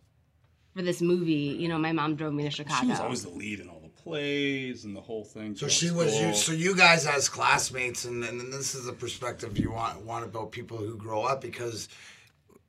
for 0.76 0.82
this 0.82 1.02
movie. 1.02 1.56
You 1.60 1.68
know, 1.68 1.78
my 1.78 1.92
mom 1.92 2.16
drove 2.16 2.34
me 2.34 2.44
to 2.44 2.50
Chicago. 2.50 2.82
She 2.82 2.88
was 2.88 3.00
always 3.00 3.24
the 3.24 3.30
lead 3.30 3.60
in 3.60 3.70
all 3.70 3.82
the 3.82 3.90
plays 4.02 4.86
and 4.86 4.96
the 4.96 5.02
whole 5.02 5.24
thing. 5.24 5.56
So 5.56 5.68
she 5.68 5.92
was 5.92 6.20
you. 6.20 6.34
So 6.34 6.54
you 6.54 6.76
guys 6.76 7.06
as 7.06 7.30
classmates, 7.30 8.06
and 8.06 8.24
and 8.24 8.52
this 8.52 8.74
is 8.76 8.88
a 8.88 8.94
perspective 8.94 9.58
you 9.58 9.72
want 9.72 10.02
want 10.02 10.26
about 10.26 10.52
people 10.52 10.78
who 10.78 10.96
grow 10.96 11.24
up 11.24 11.42
because 11.42 11.90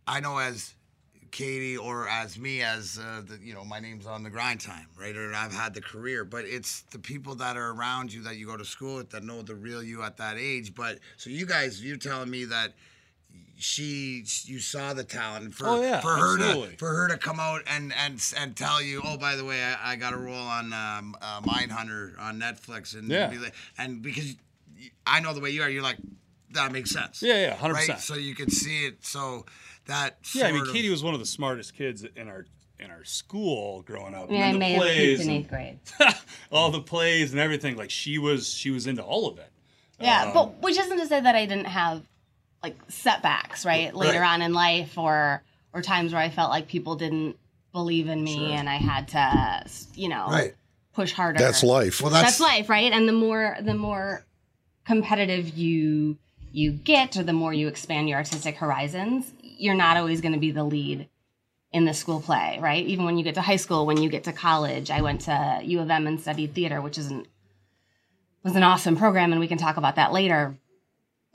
I 0.07 0.21
know 0.21 0.39
as 0.39 0.75
Katie 1.33 1.77
or 1.79 2.07
as 2.09 2.39
me 2.39 2.63
as 2.63 2.99
uh, 3.03 3.23
the 3.27 3.39
you 3.43 3.55
know 3.55 3.65
my 3.65 3.81
name's 3.81 4.07
on 4.07 4.23
the 4.23 4.31
grind 4.31 4.61
time 4.61 4.87
right 5.01 5.17
or 5.17 5.33
I've 5.35 5.53
had 5.55 5.75
the 5.75 5.81
career 5.81 6.25
but 6.25 6.45
it's 6.45 6.83
the 6.93 6.99
people 6.99 7.35
that 7.37 7.57
are 7.57 7.71
around 7.73 8.13
you 8.13 8.23
that 8.23 8.37
you 8.37 8.47
go 8.47 8.57
to 8.57 8.65
school 8.65 8.97
with 8.97 9.11
that 9.11 9.25
know 9.25 9.43
the 9.43 9.55
real 9.55 9.83
you 9.83 10.03
at 10.03 10.19
that 10.19 10.37
age 10.39 10.75
but 10.75 10.99
so 11.17 11.31
you 11.31 11.47
guys 11.47 11.83
you're 11.83 11.97
telling 11.97 12.31
me 12.31 12.45
that 12.45 12.75
she 13.57 14.25
you 14.45 14.59
saw 14.59 14.93
the 14.93 15.05
talent 15.05 15.55
for 15.55 15.69
Oh, 15.69 15.81
yeah, 15.81 16.01
for 16.01 16.09
her 16.09 16.35
absolutely. 16.39 16.73
to 16.73 16.77
for 16.79 16.89
her 16.95 17.09
to 17.09 17.17
come 17.17 17.41
out 17.41 17.63
and 17.67 17.93
and 17.97 18.23
and 18.39 18.57
tell 18.57 18.83
you 18.83 19.01
oh 19.05 19.17
by 19.17 19.37
the 19.37 19.45
way 19.45 19.63
I, 19.63 19.93
I 19.93 19.97
got 19.97 20.13
a 20.13 20.19
role 20.19 20.35
on 20.35 20.73
um, 20.73 21.17
uh, 21.23 21.41
Mindhunter 21.41 22.19
on 22.21 22.39
Netflix 22.41 22.95
and 22.95 23.09
Yeah. 23.09 23.29
be 23.29 23.39
like- 23.39 23.55
and 23.79 24.03
because 24.03 24.35
I 25.07 25.21
know 25.21 25.33
the 25.33 25.41
way 25.41 25.51
you 25.51 25.63
are 25.63 25.71
you're 25.71 25.83
like 25.83 25.99
that 26.53 26.73
makes 26.73 26.91
sense 26.91 27.23
Yeah, 27.23 27.41
yeah, 27.41 27.57
100%. 27.57 27.73
right 27.73 27.99
so 28.01 28.15
you 28.17 28.35
could 28.35 28.53
see 28.53 28.85
it 28.87 29.05
so 29.05 29.47
that 29.87 30.19
Yeah, 30.35 30.47
I 30.47 30.53
mean, 30.53 30.63
of- 30.63 30.73
Katie 30.73 30.91
was 30.91 31.03
one 31.03 31.15
of 31.15 31.21
the 31.21 31.27
smartest 31.27 31.75
kids 31.75 32.05
in 32.17 32.29
our 32.29 32.47
in 32.79 32.91
our 32.91 33.05
school 33.05 33.83
growing 33.83 34.13
up. 34.15 34.29
I 34.29 34.33
mean, 34.33 34.43
I 34.43 34.47
and 34.49 34.59
may 34.59 34.73
the 34.79 34.85
have 34.85 34.95
peaked 34.97 35.17
plays, 35.19 35.21
in 35.27 35.31
eighth 35.31 35.49
grade. 35.49 35.79
all 36.51 36.71
the 36.73 36.81
plays 36.81 37.31
and 37.31 37.41
everything. 37.41 37.77
Like 37.77 37.91
she 37.91 38.19
was, 38.19 38.49
she 38.53 38.71
was 38.71 38.89
into 38.89 39.03
all 39.05 39.29
of 39.29 39.39
it. 39.39 39.51
Yeah, 40.01 40.25
Um, 40.25 40.33
but 40.35 40.63
which 40.63 40.77
isn't 40.77 40.99
to 40.99 41.07
say 41.07 41.21
that 41.21 41.37
I 41.37 41.47
didn't 41.47 41.67
have 41.67 42.03
like 42.61 42.77
setbacks, 42.89 43.65
right? 43.65 43.95
Later 43.95 44.19
Right. 44.21 44.33
on 44.35 44.43
in 44.43 44.53
life 44.53 44.99
or 44.99 45.43
or 45.73 45.81
times 45.81 46.13
where 46.13 46.21
I 46.21 46.29
felt 46.29 46.51
like 46.51 46.67
people 46.67 46.97
didn't 46.97 47.37
believe 47.73 48.09
in 48.09 48.23
me 48.25 48.53
and 48.53 48.69
I 48.69 48.77
had 48.77 49.09
to, 49.09 49.65
you 49.95 50.09
know, 50.09 50.27
Right. 50.29 50.55
push 50.93 51.13
harder. 51.13 51.39
That's 51.39 51.63
life. 51.63 52.01
Well, 52.03 52.11
That's 52.11 52.39
that's, 52.39 52.41
life, 52.41 52.69
right? 52.69 52.93
And 52.93 53.09
the 53.09 53.13
more 53.13 53.57
the 53.61 53.75
more 53.75 54.25
competitive 54.85 55.51
you 55.57 56.19
you 56.55 56.73
get 56.73 57.17
or 57.17 57.23
the 57.23 57.33
more 57.33 57.55
you 57.55 57.69
expand 57.69 58.09
your 58.09 58.19
artistic 58.19 58.57
horizons, 58.57 59.33
you're 59.63 59.75
not 59.75 59.97
always 59.97 60.21
going 60.21 60.35
to 60.35 60.41
be 60.41 60.51
the 60.51 60.65
lead 60.65 61.09
in 61.73 61.85
the 61.85 61.95
school 61.95 62.21
play, 62.21 62.59
right? 62.61 62.85
Even 62.85 63.05
when 63.05 63.17
you 63.17 63.25
get 63.25 63.37
to 63.37 63.41
high 63.41 63.57
school, 63.57 63.87
when 63.87 64.03
you 64.03 64.11
get 64.11 64.25
to 64.25 64.33
college, 64.33 64.91
I 64.91 65.03
went 65.03 65.23
to 65.23 65.61
U 65.63 65.81
of 65.81 65.91
M 65.91 66.07
and 66.07 66.21
studied 66.21 66.53
theater, 66.53 66.83
which 66.83 66.99
is 66.99 67.07
an 67.07 67.27
was 68.43 68.57
an 68.57 68.65
awesome 68.65 68.97
program, 68.97 69.31
and 69.31 69.41
we 69.41 69.47
can 69.47 69.59
talk 69.59 69.77
about 69.77 69.97
that 69.97 70.13
later. 70.13 70.57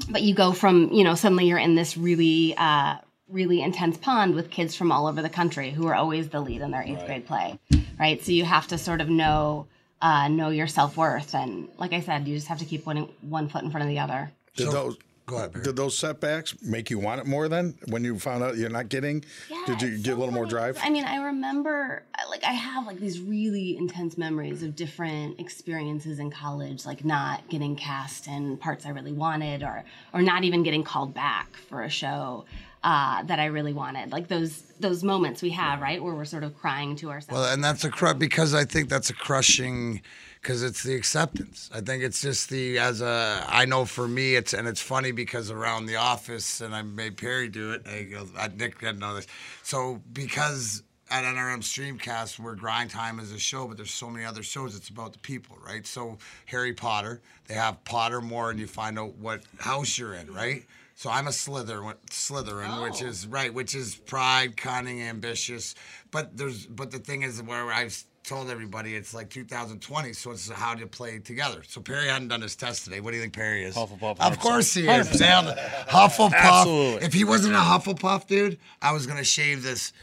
But 0.10 0.24
you 0.24 0.36
go 0.36 0.52
from, 0.52 0.92
you 0.92 1.06
know, 1.06 1.16
suddenly 1.16 1.46
you're 1.46 1.58
in 1.58 1.76
this 1.76 1.96
really, 1.96 2.54
uh, 2.58 2.98
really 3.30 3.62
intense 3.62 3.98
pond 3.98 4.36
with 4.36 4.52
kids 4.52 4.76
from 4.76 4.92
all 4.92 5.08
over 5.08 5.22
the 5.22 5.30
country 5.30 5.72
who 5.72 5.88
are 5.88 5.96
always 5.96 6.28
the 6.28 6.42
lead 6.42 6.62
in 6.62 6.70
their 6.72 6.84
eighth 6.84 7.06
grade 7.06 7.26
play, 7.26 7.58
right? 7.98 8.22
So 8.22 8.34
you 8.34 8.44
have 8.44 8.68
to 8.68 8.78
sort 8.78 9.00
of 9.00 9.10
know, 9.10 9.68
uh, 10.02 10.28
know 10.28 10.50
your 10.50 10.68
self 10.68 10.98
worth, 10.98 11.34
and 11.34 11.70
like 11.78 11.94
I 11.94 12.02
said, 12.02 12.28
you 12.28 12.36
just 12.36 12.50
have 12.50 12.60
to 12.60 12.66
keep 12.66 12.86
one 12.86 13.08
one 13.22 13.48
foot 13.48 13.64
in 13.64 13.72
front 13.72 13.84
of 13.86 13.90
the 13.90 14.00
other. 14.00 14.32
Did 14.56 14.68
those 14.72 14.98
go 15.28 15.38
ahead, 15.38 15.52
Barry. 15.52 15.66
did 15.66 15.76
those 15.76 15.98
setbacks 15.98 16.56
make 16.62 16.90
you 16.90 16.98
want 16.98 17.22
it 17.22 17.28
more 17.28 17.48
then 17.48 17.76
when 17.88 18.04
you 18.04 18.18
found 18.18 18.44
out 18.44 18.58
you're 18.58 18.70
not 18.70 18.90
getting? 18.90 19.24
did 19.66 19.82
you 19.82 19.98
get 19.98 20.14
a 20.14 20.18
little 20.18 20.34
more 20.34 20.46
drive? 20.46 20.80
I 20.82 20.90
mean, 20.90 21.04
I 21.06 21.18
remember, 21.18 22.04
like, 22.30 22.44
I 22.44 22.54
have 22.54 22.88
like 22.88 23.00
these 23.00 23.20
really 23.20 23.78
intense 23.78 24.18
memories 24.18 24.64
of 24.64 24.76
different 24.76 25.40
experiences 25.40 26.20
in 26.20 26.32
college, 26.32 26.86
like 26.86 27.06
not 27.06 27.48
getting 27.50 27.76
cast 27.76 28.28
in 28.28 28.58
parts 28.58 28.86
I 28.86 28.90
really 28.90 29.12
wanted, 29.12 29.64
or 29.64 29.84
or 30.14 30.22
not 30.22 30.44
even 30.44 30.64
getting 30.64 30.84
called 30.84 31.14
back 31.14 31.56
for 31.70 31.84
a 31.84 31.90
show 31.90 32.46
uh, 32.84 33.24
that 33.24 33.40
I 33.40 33.46
really 33.46 33.74
wanted. 33.74 34.12
Like 34.12 34.30
those 34.30 34.62
those 34.80 35.04
moments 35.04 35.42
we 35.42 35.50
have, 35.52 35.82
right, 35.82 36.02
where 36.02 36.14
we're 36.14 36.26
sort 36.26 36.44
of 36.44 36.58
crying 36.58 36.96
to 36.98 37.10
ourselves. 37.10 37.34
Well, 37.34 37.52
and 37.54 37.64
that's 37.64 37.84
a 37.84 37.90
cru- 37.90 38.14
because 38.14 38.54
I 38.54 38.64
think 38.64 38.88
that's 38.88 39.10
a 39.10 39.14
crushing 39.14 40.02
because 40.42 40.64
it's 40.64 40.84
the 40.84 40.96
acceptance. 40.96 41.70
I 41.74 41.82
think 41.82 42.04
it's 42.04 42.22
just 42.22 42.50
the 42.50 42.80
as 42.80 43.02
a 43.02 43.44
I 43.48 43.66
know 43.66 43.86
for 43.86 44.08
me 44.08 44.36
it's 44.36 44.54
and 44.54 44.68
it's 44.68 44.82
funny 44.82 45.12
because 45.12 45.52
around 45.52 45.86
the 45.88 45.96
office 45.98 46.62
and 46.62 46.74
I 46.76 46.82
made 46.82 47.18
Perry 47.18 47.48
do 47.50 47.72
it. 47.72 47.86
I 47.88 48.04
go, 48.04 48.28
I, 48.38 48.48
Nick 48.50 48.80
didn't 48.80 49.00
know 49.00 49.16
this. 49.16 49.28
So 49.64 50.02
because 50.14 50.84
at 51.10 51.24
NRM 51.24 51.60
Streamcast 51.60 52.40
we're 52.40 52.56
grind 52.56 52.90
time 52.90 53.20
as 53.20 53.32
a 53.32 53.40
show, 53.40 53.68
but 53.68 53.78
there's 53.78 53.92
so 53.94 54.10
many 54.10 54.26
other 54.26 54.44
shows. 54.44 54.76
It's 54.76 54.90
about 54.90 55.14
the 55.14 55.20
people, 55.20 55.58
right? 55.66 55.86
So 55.86 56.18
Harry 56.46 56.74
Potter, 56.74 57.22
they 57.48 57.54
have 57.54 57.84
Pottermore, 57.84 58.52
and 58.52 58.60
you 58.60 58.68
find 58.68 59.00
out 59.00 59.16
what 59.16 59.42
house 59.60 59.98
you're 59.98 60.14
in, 60.16 60.34
right? 60.34 60.66
So 60.96 61.12
I'm 61.12 61.28
a 61.28 61.32
Slytherin, 61.32 61.94
Slytherin, 62.10 62.82
which 62.84 63.04
Oh. 63.04 63.06
is 63.06 63.28
right, 63.28 63.54
which 63.54 63.76
is 63.76 63.96
pride, 63.96 64.58
cunning, 64.58 65.02
ambitious. 65.04 65.76
But 66.10 66.36
there's, 66.36 66.66
but 66.66 66.90
the 66.90 66.98
thing 66.98 67.22
is, 67.22 67.40
where 67.42 67.72
I've 67.72 68.04
told 68.28 68.50
everybody, 68.50 68.96
it's 68.96 69.14
like 69.14 69.30
2020, 69.30 70.14
so 70.14 70.32
it's 70.32 70.50
how 70.52 70.76
to 70.76 70.86
play 70.86 71.18
together. 71.20 71.64
So 71.68 71.82
Perry 71.82 72.08
hadn't 72.08 72.28
done 72.28 72.42
his 72.42 72.56
test 72.56 72.84
today. 72.84 73.00
What 73.00 73.12
do 73.12 73.16
you 73.18 73.22
think 73.24 73.34
Perry 73.34 73.64
is? 73.64 73.76
Hufflepuff, 73.76 74.20
Of 74.20 74.40
course 74.40 74.74
he 74.74 74.88
is. 74.88 75.08
100%. 75.08 75.20
Nailed 75.22 75.48
it. 75.48 75.58
Hufflepuff. 75.88 76.34
Absolutely. 76.34 77.06
If 77.08 77.14
he 77.14 77.24
wasn't 77.24 77.56
a 77.56 77.60
Hufflepuff 77.60 78.28
dude, 78.28 78.60
I 78.82 78.92
was 78.92 79.08
gonna 79.08 79.24
shave 79.24 79.64
this 79.64 79.94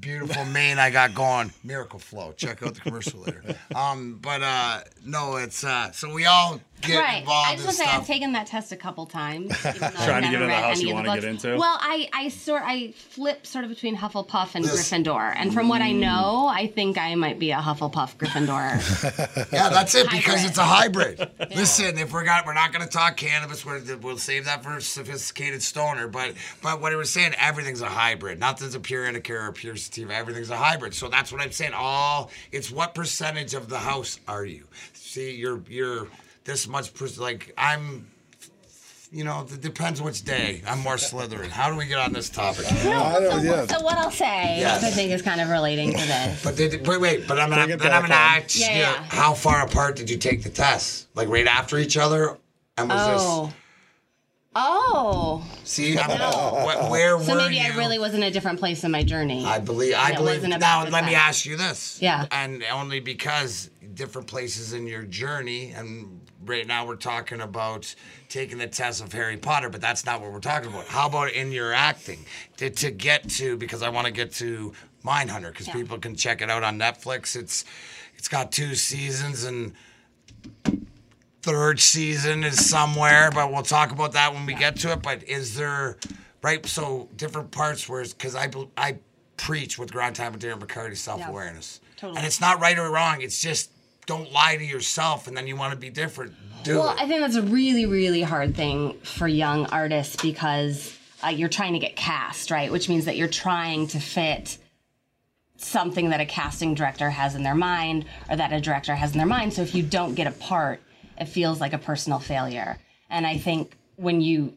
beautiful 0.00 0.44
mane 0.56 0.78
I 0.78 0.90
got 0.90 1.14
going. 1.14 1.52
Miracle 1.64 1.98
Flow. 1.98 2.32
Check 2.32 2.62
out 2.62 2.74
the 2.74 2.80
commercial 2.80 3.20
later. 3.20 3.42
Um, 3.74 4.18
but 4.22 4.42
uh, 4.42 4.80
no, 5.04 5.36
it's 5.36 5.64
uh, 5.64 5.90
so 5.92 6.12
we 6.12 6.26
all 6.26 6.60
get 6.82 6.98
right. 6.98 7.20
involved 7.20 7.48
I 7.48 7.52
in 7.52 7.56
just 7.58 7.66
want 7.66 7.78
to 7.78 7.84
say. 7.84 7.90
I've 7.90 8.06
taken 8.06 8.32
that 8.32 8.46
test 8.46 8.72
a 8.72 8.76
couple 8.76 9.06
times. 9.06 9.52
I've 9.64 9.78
Trying 9.78 10.22
to 10.22 10.30
get 10.30 10.32
never 10.32 10.34
into 10.34 10.38
the 10.38 10.46
read 10.46 10.62
house 10.62 10.78
any 10.78 10.88
you 10.90 10.96
of 10.96 11.02
the 11.02 11.08
wanna 11.08 11.20
get 11.20 11.32
books. 11.32 11.44
into? 11.44 11.58
Well, 11.58 11.78
I 11.80 12.08
I 12.12 12.28
sort 12.28 12.62
I 12.64 12.92
flip 12.92 13.46
sort 13.46 13.64
of 13.64 13.70
between 13.70 13.96
Hufflepuff 13.96 14.54
and 14.54 14.64
This- 14.64 14.90
Gryffindor, 14.90 15.34
and 15.36 15.52
from 15.52 15.68
what 15.68 15.82
I 15.82 15.92
mm. 15.92 16.00
know, 16.00 16.46
I 16.48 16.66
think 16.66 16.98
I 16.98 17.14
might 17.14 17.38
be 17.38 17.50
a 17.50 17.56
Hufflepuff 17.56 18.16
Gryffindor. 18.16 18.80
Yeah, 19.52 19.68
that's 19.68 19.94
it 19.94 20.08
because 20.10 20.40
Hybrid. 20.40 20.48
it's 20.48 20.58
a 20.58 20.64
hybrid. 20.64 21.30
Listen, 21.56 21.98
if 21.98 22.12
we're 22.12 22.24
got, 22.24 22.46
we're 22.46 22.54
not 22.54 22.72
going 22.72 22.84
to 22.84 22.90
talk 22.90 23.16
cannabis. 23.16 23.64
We're, 23.66 23.80
we'll 24.00 24.18
save 24.18 24.46
that 24.46 24.62
for 24.62 24.80
sophisticated 24.80 25.62
stoner. 25.62 26.08
But 26.08 26.34
but 26.62 26.80
what 26.80 26.92
I 26.92 26.96
was 26.96 27.10
saying, 27.10 27.34
everything's 27.38 27.80
a 27.80 27.86
hybrid. 27.86 28.38
Not 28.38 28.58
that 28.58 28.66
it's 28.66 28.74
a 28.74 28.80
pure 28.80 29.06
indica 29.06 29.34
or 29.34 29.48
a 29.48 29.52
pure 29.52 29.76
sativa. 29.76 30.14
Everything's 30.14 30.50
a 30.50 30.56
hybrid. 30.56 30.94
So 30.94 31.08
that's 31.08 31.32
what 31.32 31.40
I'm 31.40 31.52
saying. 31.52 31.72
All 31.74 32.30
it's 32.50 32.70
what 32.70 32.94
percentage 32.94 33.54
of 33.54 33.68
the 33.68 33.78
house 33.78 34.18
are 34.26 34.44
you? 34.44 34.64
See, 34.94 35.34
you're 35.34 35.60
you're 35.68 36.08
this 36.44 36.66
much. 36.68 36.94
Per, 36.94 37.08
like 37.18 37.52
I'm. 37.56 38.08
You 39.14 39.24
know, 39.24 39.46
it 39.52 39.60
depends 39.60 40.00
which 40.00 40.24
day. 40.24 40.62
I'm 40.66 40.78
more 40.78 40.94
Slytherin. 40.96 41.50
How 41.50 41.70
do 41.70 41.76
we 41.76 41.84
get 41.84 41.98
on 41.98 42.14
this 42.14 42.30
topic? 42.30 42.64
I 42.72 43.20
don't- 43.20 43.44
yeah. 43.44 43.66
So 43.66 43.82
what 43.82 43.98
I'll 43.98 44.10
say, 44.10 44.56
Yes. 44.58 44.82
I 44.82 44.88
think 44.88 45.10
is 45.12 45.20
kind 45.20 45.38
of 45.42 45.50
relating 45.50 45.90
to 45.90 45.98
this. 45.98 46.42
But 46.42 46.56
did, 46.56 46.86
wait, 46.86 46.98
wait. 46.98 47.28
But 47.28 47.38
I'm 47.38 47.50
gonna, 47.50 47.66
Bring 47.66 47.76
then 47.76 47.92
I'm 47.92 48.00
back 48.04 48.10
gonna 48.10 48.14
on. 48.14 48.42
ask 48.44 48.58
Yeah, 48.58 48.72
you, 48.74 48.80
yeah. 48.80 49.02
how 49.10 49.34
far 49.34 49.66
apart 49.66 49.96
did 49.96 50.08
you 50.08 50.16
take 50.16 50.42
the 50.42 50.48
tests? 50.48 51.08
Like 51.14 51.28
right 51.28 51.46
after 51.46 51.76
each 51.76 51.98
other? 51.98 52.38
And 52.78 52.88
was 52.88 53.20
Oh. 53.20 53.52
Oh. 54.54 55.44
See, 55.64 55.98
I'm, 55.98 56.10
wh- 56.10 56.90
where 56.90 57.18
So 57.20 57.32
were 57.32 57.38
maybe 57.38 57.56
you? 57.56 57.62
I 57.70 57.76
really 57.76 57.98
was 57.98 58.14
in 58.14 58.22
a 58.22 58.30
different 58.30 58.58
place 58.58 58.84
in 58.84 58.90
my 58.90 59.02
journey. 59.02 59.44
I 59.44 59.58
believe. 59.58 59.94
I 59.94 60.12
It 60.12 60.16
believe. 60.16 60.36
wasn't 60.36 60.50
Now, 60.50 60.56
about 60.56 60.86
the 60.86 60.90
let 60.92 61.04
me 61.04 61.14
ask 61.14 61.44
you 61.44 61.56
this. 61.56 61.98
Yeah. 62.00 62.26
And 62.30 62.62
only 62.72 63.00
because 63.00 63.68
different 63.94 64.26
places 64.26 64.72
in 64.72 64.86
your 64.86 65.02
journey, 65.02 65.72
and 65.72 66.21
right 66.44 66.66
now 66.66 66.86
we're 66.86 66.96
talking 66.96 67.40
about 67.40 67.94
taking 68.28 68.58
the 68.58 68.66
test 68.66 69.02
of 69.02 69.12
Harry 69.12 69.36
Potter, 69.36 69.68
but 69.68 69.80
that's 69.80 70.04
not 70.04 70.20
what 70.20 70.32
we're 70.32 70.40
talking 70.40 70.68
about. 70.70 70.86
How 70.86 71.06
about 71.06 71.32
in 71.32 71.52
your 71.52 71.72
acting? 71.72 72.24
To, 72.58 72.70
to 72.70 72.90
get 72.90 73.28
to, 73.30 73.56
because 73.56 73.82
I 73.82 73.88
want 73.88 74.06
to 74.06 74.12
get 74.12 74.32
to 74.34 74.72
Mindhunter, 75.04 75.48
because 75.50 75.66
Yeah. 75.68 75.74
people 75.74 75.98
can 75.98 76.14
check 76.14 76.40
it 76.42 76.50
out 76.50 76.62
on 76.62 76.78
Netflix. 76.78 77.36
It's 77.36 77.64
it's 78.16 78.28
got 78.28 78.52
two 78.52 78.74
seasons 78.74 79.44
and 79.44 79.72
third 81.42 81.80
season 81.80 82.44
is 82.44 82.64
somewhere, 82.68 83.30
but 83.32 83.52
we'll 83.52 83.62
talk 83.62 83.90
about 83.90 84.12
that 84.12 84.32
when 84.32 84.46
we 84.46 84.54
get 84.54 84.76
to 84.76 84.92
it. 84.92 85.02
But 85.02 85.24
is 85.24 85.56
there, 85.56 85.96
right? 86.42 86.64
So 86.66 87.08
different 87.16 87.50
parts 87.50 87.88
where, 87.88 88.04
because 88.04 88.34
I 88.36 88.48
I 88.76 88.98
preach 89.36 89.78
with 89.78 89.90
Grind 89.92 90.14
Time 90.14 90.32
with 90.32 90.42
Darren 90.42 90.60
McCarty 90.60 90.96
self 90.96 91.26
awareness, 91.26 91.80
totally. 91.96 92.18
and 92.18 92.26
it's 92.26 92.40
not 92.40 92.60
right 92.60 92.78
or 92.78 92.90
wrong. 92.90 93.22
It's 93.22 93.40
just 93.40 93.70
don't 94.06 94.32
lie 94.32 94.56
to 94.56 94.64
yourself, 94.64 95.28
and 95.28 95.36
then 95.36 95.46
you 95.46 95.56
want 95.56 95.72
to 95.72 95.78
be 95.78 95.90
different. 95.90 96.34
Do 96.64 96.78
Well, 96.78 96.90
it. 96.90 97.00
I 97.00 97.06
think 97.06 97.20
that's 97.20 97.36
a 97.36 97.42
really, 97.42 97.86
really 97.86 98.22
hard 98.22 98.54
thing 98.54 98.98
for 99.00 99.26
young 99.28 99.66
artists 99.66 100.20
because 100.20 100.96
uh, 101.24 101.28
you're 101.28 101.48
trying 101.48 101.72
to 101.74 101.78
get 101.78 101.96
cast, 101.96 102.50
right? 102.50 102.70
Which 102.70 102.88
means 102.88 103.04
that 103.04 103.16
you're 103.16 103.28
trying 103.28 103.86
to 103.88 104.00
fit 104.00 104.58
something 105.56 106.10
that 106.10 106.20
a 106.20 106.26
casting 106.26 106.74
director 106.74 107.08
has 107.10 107.34
in 107.34 107.42
their 107.42 107.54
mind 107.54 108.04
or 108.28 108.36
that 108.36 108.52
a 108.52 108.60
director 108.60 108.94
has 108.94 109.12
in 109.12 109.18
their 109.18 109.26
mind. 109.26 109.52
So 109.52 109.62
if 109.62 109.74
you 109.74 109.82
don't 109.82 110.14
get 110.14 110.26
a 110.26 110.32
part, 110.32 110.82
it 111.18 111.26
feels 111.26 111.60
like 111.60 111.72
a 111.72 111.78
personal 111.78 112.18
failure. 112.18 112.78
And 113.08 113.26
I 113.26 113.38
think 113.38 113.76
when 113.96 114.20
you 114.20 114.56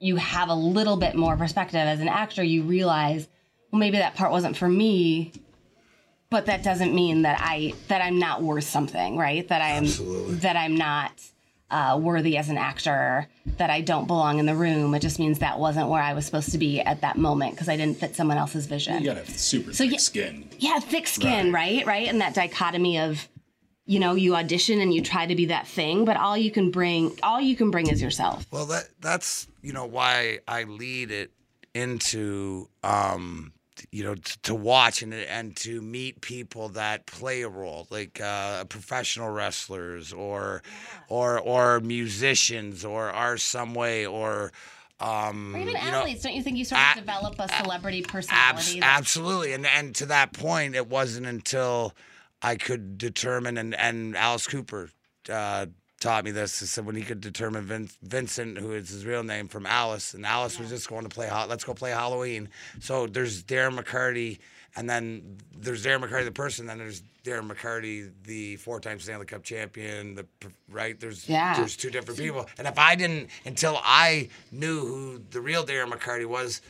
you 0.00 0.14
have 0.14 0.48
a 0.48 0.54
little 0.54 0.96
bit 0.96 1.16
more 1.16 1.36
perspective 1.36 1.80
as 1.80 1.98
an 1.98 2.06
actor, 2.06 2.44
you 2.44 2.62
realize, 2.62 3.26
well, 3.72 3.80
maybe 3.80 3.98
that 3.98 4.14
part 4.14 4.30
wasn't 4.30 4.56
for 4.56 4.68
me, 4.68 5.32
but 6.30 6.46
that 6.46 6.62
doesn't 6.62 6.94
mean 6.94 7.22
that 7.22 7.38
I 7.40 7.74
that 7.88 8.02
I'm 8.02 8.18
not 8.18 8.42
worth 8.42 8.64
something, 8.64 9.16
right? 9.16 9.46
That 9.48 9.62
I'm 9.62 9.84
Absolutely. 9.84 10.34
that 10.36 10.56
I'm 10.56 10.76
not 10.76 11.12
uh, 11.70 11.98
worthy 12.00 12.36
as 12.38 12.48
an 12.48 12.56
actor, 12.56 13.26
that 13.58 13.68
I 13.68 13.82
don't 13.82 14.06
belong 14.06 14.38
in 14.38 14.46
the 14.46 14.54
room. 14.56 14.94
It 14.94 15.00
just 15.00 15.18
means 15.18 15.40
that 15.40 15.58
wasn't 15.58 15.88
where 15.90 16.00
I 16.02 16.14
was 16.14 16.24
supposed 16.24 16.50
to 16.52 16.58
be 16.58 16.80
at 16.80 17.02
that 17.02 17.18
moment 17.18 17.52
because 17.54 17.68
I 17.68 17.76
didn't 17.76 17.98
fit 17.98 18.16
someone 18.16 18.38
else's 18.38 18.66
vision. 18.66 19.00
You 19.02 19.06
gotta 19.08 19.20
have 19.20 19.28
super 19.38 19.72
So 19.74 19.84
thick 19.84 19.92
yeah- 19.92 19.98
skin. 19.98 20.48
Yeah, 20.58 20.78
thick 20.80 21.06
skin, 21.06 21.52
right. 21.52 21.84
right? 21.84 22.08
And 22.08 22.20
that 22.22 22.34
dichotomy 22.34 22.98
of, 22.98 23.28
you 23.84 24.00
know, 24.00 24.14
you 24.14 24.34
audition 24.34 24.80
and 24.80 24.94
you 24.94 25.02
try 25.02 25.26
to 25.26 25.34
be 25.34 25.46
that 25.46 25.66
thing, 25.66 26.06
but 26.06 26.16
all 26.16 26.36
you 26.38 26.50
can 26.50 26.70
bring, 26.70 27.18
all 27.22 27.40
you 27.40 27.54
can 27.54 27.70
bring 27.70 27.88
is 27.88 28.00
yourself. 28.00 28.46
Well, 28.50 28.66
that 28.66 28.88
that's 29.00 29.46
you 29.62 29.72
know 29.74 29.84
why 29.86 30.38
I 30.48 30.62
lead 30.64 31.10
it 31.10 31.30
into 31.74 32.68
um, 32.82 33.52
you 33.92 34.04
know 34.04 34.14
t- 34.14 34.34
to 34.42 34.54
watch 34.54 35.02
and 35.02 35.12
and 35.14 35.56
to 35.58 35.80
meet 35.80 36.20
people 36.20 36.68
that 36.70 37.06
play 37.06 37.42
a 37.42 37.48
role, 37.48 37.86
like 37.90 38.20
uh, 38.20 38.64
professional 38.64 39.30
wrestlers 39.30 40.12
or 40.12 40.62
or 41.08 41.38
or 41.40 41.80
musicians 41.80 42.84
or 42.84 43.10
are 43.10 43.36
some 43.36 43.74
way 43.74 44.06
or. 44.06 44.52
Um, 45.00 45.54
Or 45.54 45.58
even 45.60 45.68
you 45.68 45.74
know, 45.74 45.98
athletes, 45.98 46.22
don't 46.24 46.34
you 46.34 46.42
think 46.42 46.56
you 46.56 46.64
sort 46.64 46.80
of 46.80 46.96
a- 46.96 47.00
develop 47.00 47.36
a 47.38 47.48
celebrity 47.62 48.02
personality? 48.02 48.80
that- 48.80 48.98
absolutely, 48.98 49.52
and 49.52 49.64
and 49.64 49.94
to 49.94 50.06
that 50.06 50.32
point, 50.32 50.74
it 50.74 50.88
wasn't 50.88 51.26
until 51.26 51.94
I 52.42 52.56
could 52.56 52.98
determine 52.98 53.56
and 53.58 53.76
and 53.76 54.16
Alice 54.16 54.48
Cooper 54.48 54.90
uh, 55.30 55.66
taught 56.00 56.24
me 56.24 56.30
this. 56.30 56.60
He 56.60 56.66
said 56.66 56.86
when 56.86 56.96
he 56.96 57.02
could 57.02 57.20
determine 57.20 57.64
Vin- 57.64 57.90
Vincent, 58.02 58.58
who 58.58 58.72
is 58.72 58.88
his 58.88 59.04
real 59.04 59.22
name, 59.22 59.48
from 59.48 59.66
Alice, 59.66 60.14
and 60.14 60.24
Alice 60.24 60.58
was 60.58 60.68
just 60.68 60.88
going 60.88 61.02
to 61.04 61.08
play. 61.08 61.30
Let's 61.48 61.64
go 61.64 61.74
play 61.74 61.90
Halloween. 61.90 62.48
So 62.80 63.06
there's 63.06 63.42
Darren 63.42 63.78
McCarty, 63.78 64.38
and 64.76 64.88
then 64.88 65.38
there's 65.56 65.84
Darren 65.84 66.02
McCarty 66.02 66.24
the 66.24 66.32
person. 66.32 66.66
Then 66.66 66.78
there's 66.78 67.02
Darren 67.24 67.50
McCarty, 67.50 68.10
the 68.24 68.56
four-time 68.56 69.00
Stanley 69.00 69.26
Cup 69.26 69.42
champion. 69.42 70.14
The 70.14 70.26
right 70.70 70.98
there's 70.98 71.28
Yeah. 71.28 71.54
there's 71.56 71.76
two 71.76 71.90
different 71.90 72.18
people. 72.20 72.46
And 72.58 72.66
if 72.66 72.78
I 72.78 72.94
didn't 72.94 73.28
until 73.44 73.80
I 73.82 74.28
knew 74.52 74.80
who 74.86 75.22
the 75.30 75.40
real 75.40 75.66
Darren 75.66 75.90
McCarty 75.90 76.26
was, 76.26 76.60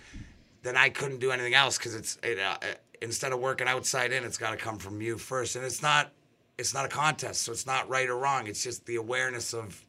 then 0.62 0.76
I 0.76 0.88
couldn't 0.88 1.18
do 1.20 1.30
anything 1.30 1.54
else 1.54 1.76
because 1.78 1.94
it's 1.94 2.18
it, 2.22 2.38
uh, 2.38 2.56
instead 3.02 3.32
of 3.32 3.38
working 3.40 3.68
outside 3.68 4.10
in, 4.12 4.24
it's 4.24 4.38
got 4.38 4.50
to 4.50 4.56
come 4.56 4.78
from 4.78 5.00
you 5.00 5.18
first, 5.18 5.54
and 5.54 5.64
it's 5.64 5.82
not 5.82 6.10
it's 6.58 6.74
not 6.74 6.84
a 6.84 6.88
contest, 6.88 7.42
so 7.42 7.52
it's 7.52 7.66
not 7.66 7.88
right 7.88 8.08
or 8.08 8.16
wrong. 8.16 8.46
It's 8.46 8.62
just 8.62 8.84
the 8.84 8.96
awareness 8.96 9.54
of 9.54 9.82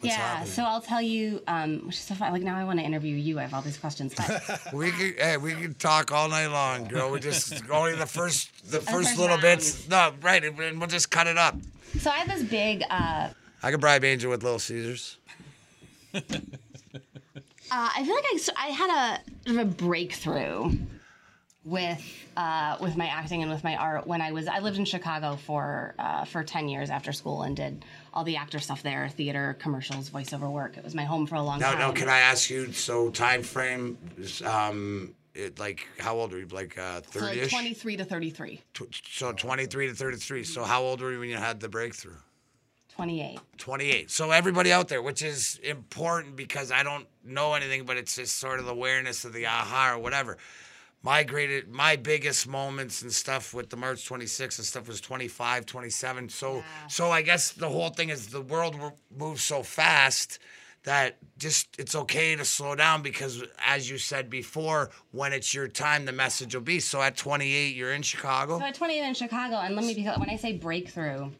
what's 0.00 0.14
yeah. 0.14 0.20
happening. 0.20 0.48
So 0.48 0.64
I'll 0.64 0.80
tell 0.80 1.02
you, 1.02 1.42
um, 1.46 1.86
which 1.86 1.96
is 1.96 2.02
so 2.02 2.14
fun. 2.14 2.32
Like 2.32 2.42
now, 2.42 2.56
I 2.56 2.64
want 2.64 2.78
to 2.78 2.84
interview 2.84 3.14
you. 3.14 3.38
I 3.38 3.42
have 3.42 3.54
all 3.54 3.62
these 3.62 3.76
questions. 3.76 4.14
But 4.16 4.60
we 4.72 4.90
could 4.90 5.14
hey, 5.18 5.36
we 5.36 5.54
could 5.54 5.78
talk 5.78 6.10
all 6.10 6.28
night 6.28 6.48
long, 6.48 6.84
girl. 6.88 7.10
We 7.10 7.20
just 7.20 7.62
only 7.70 7.94
the 7.94 8.06
first 8.06 8.70
the 8.70 8.80
first 8.80 8.90
first 8.90 9.18
little 9.18 9.36
round. 9.36 9.42
bits. 9.42 9.88
No, 9.88 10.12
right, 10.22 10.42
and 10.42 10.78
we'll 10.78 10.88
just 10.88 11.10
cut 11.10 11.26
it 11.26 11.38
up. 11.38 11.56
so 11.98 12.10
I 12.10 12.14
have 12.14 12.28
this 12.28 12.48
big. 12.48 12.82
Uh, 12.90 13.28
I 13.62 13.70
could 13.70 13.80
bribe 13.80 14.02
Angel 14.02 14.30
with 14.30 14.42
Little 14.42 14.58
Caesars. 14.58 15.18
Uh, 17.74 17.88
I 17.96 18.04
feel 18.04 18.14
like 18.14 18.24
I, 18.34 18.36
so 18.36 18.52
I 18.54 18.66
had 18.66 18.90
a 18.90 19.48
sort 19.50 19.60
of 19.60 19.66
a 19.66 19.74
breakthrough 19.74 20.76
with 21.64 22.02
uh, 22.36 22.76
with 22.80 22.96
my 22.96 23.06
acting 23.06 23.42
and 23.42 23.50
with 23.50 23.62
my 23.62 23.76
art 23.76 24.06
when 24.06 24.20
I 24.20 24.32
was 24.32 24.48
I 24.48 24.58
lived 24.58 24.78
in 24.78 24.84
Chicago 24.84 25.36
for 25.36 25.94
uh, 25.98 26.24
for 26.24 26.42
ten 26.42 26.68
years 26.68 26.90
after 26.90 27.12
school 27.12 27.42
and 27.42 27.56
did 27.56 27.84
all 28.12 28.24
the 28.24 28.36
actor 28.36 28.58
stuff 28.58 28.82
there, 28.82 29.08
theater, 29.08 29.56
commercials, 29.60 30.10
voiceover 30.10 30.50
work. 30.50 30.76
It 30.76 30.84
was 30.84 30.94
my 30.94 31.04
home 31.04 31.26
for 31.26 31.36
a 31.36 31.42
long 31.42 31.60
Now, 31.60 31.70
time. 31.70 31.78
now, 31.78 31.92
can 31.92 32.08
I 32.08 32.18
ask 32.18 32.50
you? 32.50 32.72
So 32.72 33.10
time 33.10 33.42
frame, 33.42 33.96
um, 34.44 35.14
it, 35.34 35.58
like 35.58 35.86
how 35.98 36.16
old 36.16 36.32
are 36.34 36.38
you? 36.40 36.46
Like 36.48 36.76
uh, 36.78 37.00
So 37.12 37.32
twenty 37.48 37.74
three 37.74 37.96
to 37.96 38.04
thirty 38.04 38.30
three. 38.30 38.60
So 39.12 39.32
twenty-three 39.32 39.86
to 39.88 39.94
thirty-three. 39.94 40.44
So 40.44 40.64
how 40.64 40.82
old 40.82 41.00
were 41.00 41.12
you 41.12 41.20
when 41.20 41.28
you 41.28 41.36
had 41.36 41.60
the 41.60 41.68
breakthrough? 41.68 42.16
28. 42.94 43.40
28. 43.56 44.10
So 44.10 44.32
everybody 44.32 44.70
out 44.70 44.88
there, 44.88 45.00
which 45.00 45.22
is 45.22 45.58
important 45.64 46.36
because 46.36 46.70
I 46.70 46.82
don't 46.82 47.06
know 47.24 47.54
anything, 47.54 47.84
but 47.86 47.96
it's 47.96 48.16
just 48.16 48.36
sort 48.36 48.60
of 48.60 48.66
the 48.66 48.72
awareness 48.72 49.24
of 49.24 49.32
the 49.32 49.46
aha 49.46 49.92
or 49.94 49.98
whatever. 49.98 50.36
My 51.04 51.24
greatest, 51.24 51.68
my 51.68 51.96
biggest 51.96 52.46
moments 52.46 53.02
and 53.02 53.12
stuff 53.12 53.52
with 53.52 53.70
the 53.70 53.76
March 53.76 54.08
26th 54.08 54.58
and 54.58 54.66
stuff 54.66 54.86
was 54.86 55.00
25, 55.00 55.66
27. 55.66 56.28
So, 56.28 56.62
so 56.88 57.10
I 57.10 57.22
guess 57.22 57.52
the 57.52 57.68
whole 57.68 57.90
thing 57.90 58.10
is 58.10 58.28
the 58.28 58.40
world 58.40 58.78
wo- 58.78 58.92
moves 59.16 59.42
so 59.42 59.62
fast 59.64 60.38
that 60.84 61.16
just 61.38 61.68
it's 61.78 61.94
okay 61.94 62.34
to 62.36 62.44
slow 62.44 62.74
down 62.74 63.02
because 63.02 63.42
as 63.64 63.90
you 63.90 63.98
said 63.98 64.30
before, 64.30 64.90
when 65.10 65.32
it's 65.32 65.52
your 65.52 65.68
time, 65.68 66.04
the 66.04 66.12
message 66.12 66.54
will 66.54 66.62
be. 66.62 66.78
So 66.80 67.00
at 67.02 67.16
28, 67.16 67.74
you're 67.74 67.92
in 67.92 68.02
Chicago. 68.02 68.58
So 68.58 68.64
at 68.64 68.74
28 68.74 69.00
in 69.02 69.14
Chicago, 69.14 69.56
and 69.56 69.74
let 69.74 69.84
me 69.84 69.94
be 69.94 70.04
when 70.04 70.30
I 70.30 70.36
say 70.36 70.56
breakthrough, 70.56 71.30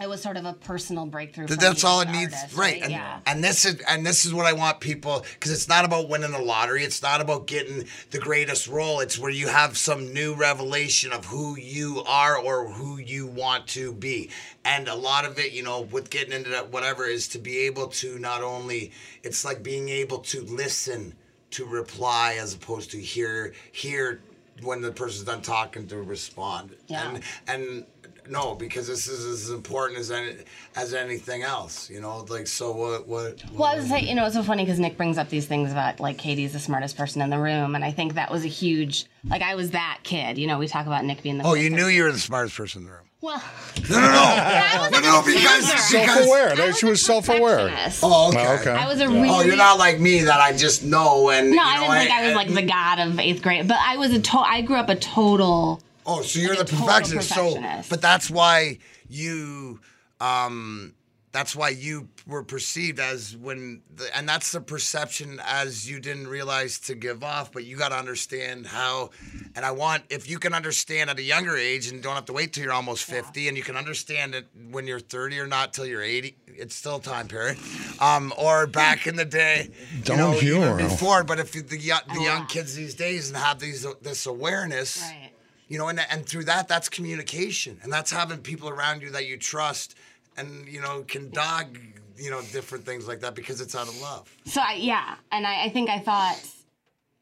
it 0.00 0.08
was 0.08 0.22
sort 0.22 0.36
of 0.36 0.44
a 0.44 0.52
personal 0.52 1.06
breakthrough. 1.06 1.46
That's 1.46 1.82
all 1.82 2.00
it 2.00 2.10
needs, 2.10 2.34
artist, 2.34 2.56
right? 2.56 2.82
And, 2.82 2.92
yeah. 2.92 3.20
and 3.26 3.42
this 3.42 3.64
is 3.64 3.80
and 3.88 4.06
this 4.06 4.24
is 4.24 4.32
what 4.32 4.46
I 4.46 4.52
want 4.52 4.80
people 4.80 5.24
because 5.34 5.50
it's 5.50 5.68
not 5.68 5.84
about 5.84 6.08
winning 6.08 6.30
the 6.30 6.38
lottery. 6.38 6.84
It's 6.84 7.02
not 7.02 7.20
about 7.20 7.46
getting 7.46 7.84
the 8.10 8.18
greatest 8.18 8.68
role. 8.68 9.00
It's 9.00 9.18
where 9.18 9.30
you 9.30 9.48
have 9.48 9.76
some 9.76 10.12
new 10.12 10.34
revelation 10.34 11.12
of 11.12 11.24
who 11.24 11.56
you 11.56 12.02
are 12.06 12.38
or 12.38 12.68
who 12.68 12.98
you 12.98 13.26
want 13.26 13.66
to 13.68 13.92
be. 13.92 14.30
And 14.64 14.86
a 14.88 14.94
lot 14.94 15.24
of 15.24 15.38
it, 15.38 15.52
you 15.52 15.62
know, 15.62 15.80
with 15.80 16.10
getting 16.10 16.32
into 16.32 16.50
that 16.50 16.70
whatever 16.70 17.04
is 17.04 17.28
to 17.28 17.38
be 17.38 17.58
able 17.60 17.88
to 17.88 18.18
not 18.18 18.42
only 18.42 18.92
it's 19.22 19.44
like 19.44 19.62
being 19.62 19.88
able 19.88 20.18
to 20.18 20.42
listen 20.42 21.14
to 21.50 21.64
reply 21.64 22.36
as 22.40 22.54
opposed 22.54 22.90
to 22.92 22.98
hear 22.98 23.52
hear 23.72 24.20
when 24.62 24.80
the 24.80 24.90
person's 24.90 25.24
done 25.24 25.42
talking 25.42 25.86
to 25.88 25.96
respond. 25.96 26.74
Yeah. 26.86 27.08
And 27.08 27.22
and 27.46 27.84
no, 28.30 28.54
because 28.54 28.86
this 28.86 29.06
is 29.08 29.24
as 29.24 29.50
important 29.50 29.98
as 30.00 30.10
any, 30.10 30.36
as 30.76 30.94
anything 30.94 31.42
else. 31.42 31.88
You 31.90 32.00
know, 32.00 32.24
like 32.28 32.46
so. 32.46 32.72
What? 32.72 33.06
What? 33.08 33.42
Well, 33.52 33.64
I 33.64 33.76
was 33.76 33.88
say, 33.88 34.00
you 34.00 34.14
know, 34.14 34.26
it's 34.26 34.34
so 34.34 34.42
funny 34.42 34.64
because 34.64 34.78
Nick 34.78 34.96
brings 34.96 35.18
up 35.18 35.28
these 35.28 35.46
things 35.46 35.72
about 35.72 36.00
like 36.00 36.18
Katie's 36.18 36.52
the 36.52 36.58
smartest 36.58 36.96
person 36.96 37.22
in 37.22 37.30
the 37.30 37.38
room, 37.38 37.74
and 37.74 37.84
I 37.84 37.90
think 37.90 38.14
that 38.14 38.30
was 38.30 38.44
a 38.44 38.48
huge 38.48 39.06
like 39.28 39.42
I 39.42 39.54
was 39.54 39.70
that 39.70 40.00
kid. 40.02 40.38
You 40.38 40.46
know, 40.46 40.58
we 40.58 40.68
talk 40.68 40.86
about 40.86 41.04
Nick 41.04 41.22
being 41.22 41.38
the 41.38 41.44
oh, 41.44 41.54
you 41.54 41.70
knew 41.70 41.86
you 41.86 42.04
were 42.04 42.12
the 42.12 42.18
smartest 42.18 42.56
person 42.56 42.82
in 42.82 42.86
the 42.86 42.92
room. 42.92 43.04
well, 43.20 43.42
No, 43.90 43.96
no, 44.00 44.02
no, 44.02 44.08
I 44.12 44.88
no, 44.92 45.00
no, 45.00 45.22
because 45.24 45.66
because. 45.66 45.90
Self-aware. 45.90 46.50
I 46.50 46.54
That 46.54 46.66
was 46.68 46.78
she 46.78 46.86
was 46.86 47.04
self-aware. 47.04 47.60
Oh, 48.02 48.28
okay. 48.28 48.46
Oh, 48.46 48.56
okay. 48.60 48.70
I 48.70 48.86
was 48.86 49.00
a 49.00 49.08
really 49.08 49.28
Oh, 49.28 49.40
you're 49.42 49.56
not 49.56 49.78
like 49.78 49.98
me 49.98 50.20
that 50.22 50.40
I 50.40 50.56
just 50.56 50.84
know 50.84 51.30
and. 51.30 51.50
no, 51.50 51.56
you 51.56 51.60
I 51.60 51.74
know, 51.76 51.80
didn't 51.94 51.98
think 51.98 52.10
I 52.12 52.26
was 52.26 52.34
like 52.36 52.54
the 52.54 52.62
god 52.62 52.98
of 53.00 53.18
eighth 53.18 53.42
grade, 53.42 53.66
but 53.66 53.78
I 53.80 53.96
was 53.96 54.12
a 54.12 54.20
to- 54.20 54.38
I 54.38 54.60
grew 54.62 54.76
up 54.76 54.88
a 54.88 54.94
total. 54.96 55.82
Oh, 56.10 56.22
so 56.22 56.38
you're 56.40 56.56
Like 56.56 56.66
the 56.66 56.72
total 56.72 56.86
perfectionist. 56.86 57.28
So, 57.34 57.60
but 57.90 58.00
that's 58.00 58.30
why 58.30 58.78
you, 59.10 59.80
um, 60.20 60.94
that's 61.30 61.54
why 61.54 61.68
you 61.68 62.08
were 62.26 62.42
perceived 62.42 62.98
as 62.98 63.36
when, 63.36 63.82
the, 63.94 64.08
and 64.16 64.26
that's 64.26 64.50
the 64.52 64.62
perception 64.62 65.38
as 65.44 65.88
you 65.88 66.00
didn't 66.00 66.26
realize 66.26 66.78
to 66.80 66.94
give 66.94 67.22
off. 67.22 67.52
But 67.52 67.64
you 67.64 67.76
got 67.76 67.90
to 67.90 67.96
understand 67.96 68.66
how, 68.66 69.10
and 69.54 69.66
I 69.66 69.70
want 69.72 70.04
if 70.08 70.28
you 70.30 70.38
can 70.38 70.54
understand 70.54 71.10
at 71.10 71.18
a 71.18 71.22
younger 71.22 71.54
age 71.56 71.88
and 71.88 72.02
don't 72.02 72.14
have 72.14 72.24
to 72.24 72.32
wait 72.32 72.54
till 72.54 72.64
you're 72.64 72.72
almost 72.72 73.04
fifty, 73.04 73.46
and 73.46 73.56
you 73.58 73.62
can 73.62 73.76
understand 73.76 74.34
it 74.34 74.46
when 74.70 74.86
you're 74.86 74.98
thirty 75.00 75.38
or 75.38 75.46
not 75.46 75.74
till 75.74 75.84
you're 75.86 76.02
eighty. 76.02 76.34
It's 76.46 76.74
still 76.74 76.98
time 76.98 77.28
period, 77.28 77.58
um, 78.00 78.32
or 78.38 78.66
back 78.66 79.06
in 79.06 79.14
the 79.14 79.24
day, 79.26 79.70
you 79.94 80.02
Don't 80.02 80.18
know, 80.18 80.32
humor 80.32 80.66
even 80.70 80.80
'em. 80.80 80.88
before. 80.88 81.22
But 81.22 81.38
if 81.38 81.54
you- 81.54 81.62
the 81.62 81.78
young, 81.78 82.00
the 82.12 82.22
young 82.22 82.46
kids 82.46 82.74
these 82.74 82.94
days 82.94 83.28
and 83.28 83.36
have 83.36 83.60
these 83.60 83.86
this 84.02 84.24
awareness 84.26 85.02
Right. 85.02 85.27
You 85.68 85.78
know 85.78 85.88
and, 85.88 86.00
and 86.10 86.26
through 86.26 86.44
that 86.44 86.68
that's 86.68 86.88
communication 86.88 87.78
and 87.82 87.92
that's 87.92 88.10
having 88.10 88.38
people 88.38 88.68
around 88.68 89.02
you 89.02 89.10
that 89.10 89.26
you 89.26 89.36
trust 89.36 89.96
and 90.36 90.66
you 90.66 90.80
know 90.80 91.04
can 91.06 91.30
dog 91.30 91.78
you 92.16 92.30
know 92.30 92.40
different 92.52 92.84
things 92.84 93.06
like 93.06 93.20
that 93.20 93.34
because 93.34 93.60
it's 93.60 93.74
out 93.74 93.88
of 93.88 94.00
love 94.00 94.28
So 94.46 94.60
I, 94.60 94.74
yeah, 94.74 95.16
and 95.30 95.46
I, 95.46 95.64
I 95.64 95.68
think 95.68 95.88
I 95.90 95.98
thought 96.00 96.40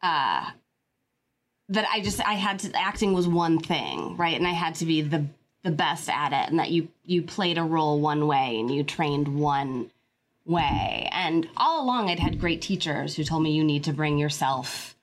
uh, 0.03 0.51
that 1.69 1.87
I 1.93 2.01
just 2.01 2.21
I 2.27 2.35
had 2.35 2.61
to 2.61 2.77
acting 2.77 3.13
was 3.13 3.27
one 3.29 3.59
thing, 3.59 4.17
right? 4.17 4.37
And 4.37 4.47
I 4.47 4.53
had 4.53 4.77
to 4.77 4.87
be 4.87 5.03
the 5.03 5.27
the 5.63 5.71
best 5.71 6.09
at 6.09 6.33
it, 6.33 6.49
and 6.51 6.59
that 6.59 6.71
you 6.71 6.89
you 7.05 7.23
played 7.23 7.59
a 7.59 7.63
role 7.63 8.01
one 8.01 8.27
way 8.27 8.59
and 8.59 8.73
you 8.73 8.85
trained 8.85 9.29
one 9.29 9.91
way. 10.45 11.09
And 11.13 11.49
all 11.57 11.85
along, 11.85 12.09
I'd 12.09 12.21
had 12.21 12.41
great 12.41 12.63
teachers 12.63 13.17
who 13.17 13.25
told 13.25 13.43
me 13.43 13.51
you 13.51 13.65
need 13.65 13.85
to 13.85 13.93
bring 13.93 14.17
yourself 14.19 14.96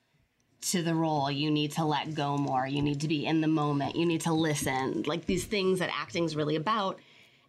to 0.70 0.82
the 0.82 0.94
role. 0.94 1.30
You 1.30 1.50
need 1.50 1.72
to 1.72 1.84
let 1.84 2.14
go 2.14 2.36
more. 2.36 2.66
You 2.66 2.82
need 2.82 3.00
to 3.00 3.08
be 3.08 3.26
in 3.26 3.40
the 3.40 3.48
moment. 3.48 3.96
You 3.96 4.06
need 4.06 4.22
to 4.22 4.32
listen. 4.32 5.02
Like 5.06 5.26
these 5.26 5.44
things 5.44 5.78
that 5.78 5.90
acting's 5.94 6.36
really 6.36 6.56
about. 6.56 6.98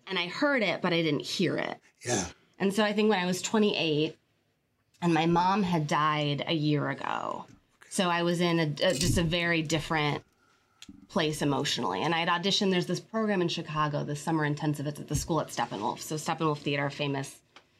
And 0.08 0.20
I 0.20 0.28
heard 0.28 0.62
it, 0.64 0.82
but 0.82 0.94
I 0.94 1.02
didn't 1.02 1.22
hear 1.22 1.58
it. 1.58 1.78
yeah 2.06 2.26
And 2.60 2.74
so 2.74 2.84
I 2.84 2.94
think 2.94 3.10
when 3.10 3.20
I 3.20 3.26
was 3.26 3.42
28 3.42 4.18
and 5.02 5.14
my 5.14 5.26
mom 5.26 5.64
had 5.64 5.88
died 5.88 6.44
a 6.48 6.54
year 6.54 6.90
ago. 6.90 7.46
So 7.90 8.10
I 8.10 8.24
was 8.24 8.42
in 8.42 8.60
a, 8.60 8.64
a- 8.64 8.94
just 8.94 9.18
a 9.18 9.24
very 9.24 9.62
different 9.62 10.24
place 11.08 11.42
emotionally. 11.42 12.04
And 12.04 12.14
I'd 12.14 12.28
auditioned, 12.28 12.72
there's 12.72 12.86
this 12.86 13.00
program 13.00 13.42
in 13.42 13.48
Chicago, 13.48 14.04
the 14.04 14.16
summer 14.16 14.46
intensive, 14.46 14.86
it's 14.88 15.00
at 15.00 15.08
the 15.08 15.16
school 15.16 15.40
at 15.42 15.48
Steppenwolf. 15.48 16.00
So 16.00 16.16
Steppenwolf 16.16 16.60
Theater, 16.60 16.90
famous, 16.90 17.40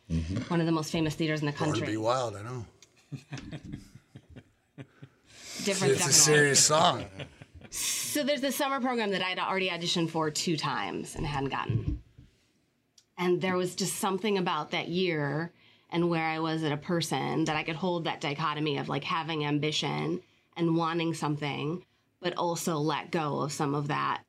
mm-hmm. 0.10 0.38
one 0.52 0.60
of 0.60 0.66
the 0.66 0.72
most 0.72 0.92
famous 0.92 1.16
theaters 1.16 1.42
in 1.42 1.46
the 1.48 1.52
Born 1.52 1.74
to 1.74 1.80
country. 1.80 1.94
be 1.94 1.98
wild 1.98 2.36
i 2.36 2.42
know 2.42 2.66
Different 5.66 5.94
it's 5.94 6.08
a 6.08 6.14
serious 6.14 6.64
song 6.64 7.06
So 7.72 8.24
there's 8.24 8.42
this 8.42 8.56
summer 8.56 8.80
program 8.80 9.10
that 9.12 9.24
I'd 9.24 9.40
already 9.40 9.70
auditioned 9.70 10.12
for 10.12 10.30
two 10.30 10.56
times 10.58 11.16
and 11.16 11.26
hadn't 11.26 11.50
gotten. 11.50 12.04
And 13.18 13.42
there 13.42 13.58
was 13.58 13.76
just 13.76 13.96
something 13.96 14.38
about 14.38 14.72
that 14.72 14.90
year 14.90 15.52
and 15.90 16.08
where 16.10 16.24
I 16.24 16.38
was 16.38 16.62
as 16.62 16.72
a 16.72 16.78
person 16.78 17.46
that 17.46 17.56
I 17.56 17.64
could 17.64 17.76
hold 17.76 18.04
that 18.04 18.22
dichotomy 18.22 18.78
of 18.78 18.90
like 18.90 19.04
having 19.04 19.44
ambition 19.44 20.22
and 20.56 20.78
wanting 20.78 21.16
something, 21.16 21.84
but 22.22 22.38
also 22.38 22.78
let 22.78 23.12
go 23.12 23.40
of 23.40 23.52
some 23.52 23.74
of 23.74 23.88
that 23.88 24.22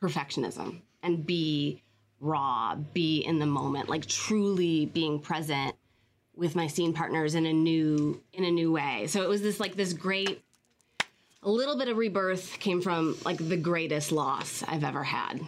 perfectionism 0.00 0.80
and 1.02 1.26
be 1.26 1.82
raw, 2.20 2.76
be 2.76 3.18
in 3.18 3.40
the 3.40 3.46
moment, 3.46 3.88
like 3.88 4.06
truly 4.06 4.86
being 4.86 5.18
present 5.18 5.74
with 6.36 6.54
my 6.54 6.68
scene 6.68 6.92
partners 6.92 7.34
in 7.34 7.46
a 7.46 7.52
new 7.52 8.22
in 8.32 8.44
a 8.44 8.50
new 8.50 8.70
way. 8.70 9.06
So 9.08 9.22
it 9.22 9.28
was 9.28 9.42
this 9.42 9.58
like 9.58 9.74
this 9.74 9.92
great 9.92 10.42
a 11.42 11.50
little 11.50 11.76
bit 11.76 11.88
of 11.88 11.96
rebirth 11.96 12.58
came 12.60 12.80
from 12.80 13.16
like 13.24 13.36
the 13.36 13.56
greatest 13.56 14.12
loss 14.12 14.62
I've 14.66 14.84
ever 14.84 15.02
had. 15.02 15.40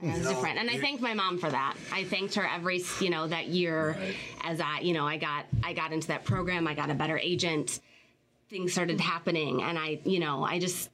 And 0.00 0.12
It's 0.12 0.24
know, 0.24 0.30
different, 0.30 0.58
and 0.58 0.70
I 0.70 0.78
thanked 0.78 1.02
my 1.02 1.12
mom 1.12 1.38
for 1.38 1.50
that. 1.50 1.74
I 1.92 2.04
thanked 2.04 2.36
her 2.36 2.46
every, 2.46 2.84
you 3.00 3.10
know, 3.10 3.26
that 3.26 3.48
year 3.48 3.96
as 4.44 4.60
I, 4.60 4.78
you 4.78 4.94
know, 4.94 5.04
I 5.04 5.16
got, 5.16 5.46
I 5.64 5.72
got 5.72 5.92
into 5.92 6.06
that 6.08 6.24
program. 6.24 6.68
I 6.68 6.74
got 6.74 6.88
a 6.88 6.94
better 6.94 7.18
agent. 7.18 7.80
Things 8.48 8.72
started 8.72 9.00
happening, 9.00 9.62
and 9.62 9.76
I, 9.76 10.00
you 10.04 10.20
know, 10.20 10.44
I 10.44 10.60
just, 10.60 10.88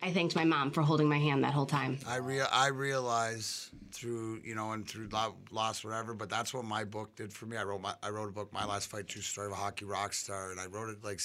I 0.00 0.12
thanked 0.12 0.36
my 0.36 0.44
mom 0.44 0.70
for 0.70 0.82
holding 0.82 1.08
my 1.08 1.18
hand 1.18 1.42
that 1.42 1.52
whole 1.52 1.66
time. 1.66 1.98
I 2.06 2.16
real 2.16 2.46
I 2.52 2.68
realize 2.68 3.70
through 3.92 4.40
you 4.44 4.54
know 4.54 4.72
and 4.72 4.86
through 4.86 5.08
loss 5.50 5.84
whatever, 5.84 6.14
but 6.14 6.30
that's 6.30 6.54
what 6.54 6.64
my 6.64 6.84
book 6.84 7.14
did 7.16 7.32
for 7.32 7.46
me. 7.46 7.56
I 7.56 7.64
wrote 7.64 7.82
my 7.82 7.94
I 8.02 8.10
wrote 8.10 8.28
a 8.28 8.32
book, 8.32 8.52
My 8.52 8.64
Last 8.64 8.88
Fight, 8.88 9.08
True 9.08 9.20
Story 9.22 9.48
of 9.48 9.52
a 9.52 9.56
Hockey 9.56 9.84
Rock 9.84 10.14
Star, 10.14 10.52
and 10.52 10.60
I 10.60 10.66
wrote 10.66 10.88
it 10.88 11.02
like 11.02 11.18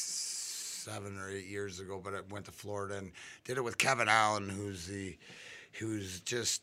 seven 0.83 1.17
or 1.17 1.29
eight 1.29 1.47
years 1.47 1.79
ago. 1.79 2.01
But 2.03 2.15
I 2.15 2.19
went 2.29 2.45
to 2.45 2.51
Florida 2.51 2.97
and 2.97 3.11
did 3.45 3.57
it 3.57 3.63
with 3.63 3.77
Kevin 3.77 4.09
Allen, 4.09 4.49
who's 4.49 4.87
the 4.87 5.17
who's 5.73 6.19
just 6.21 6.61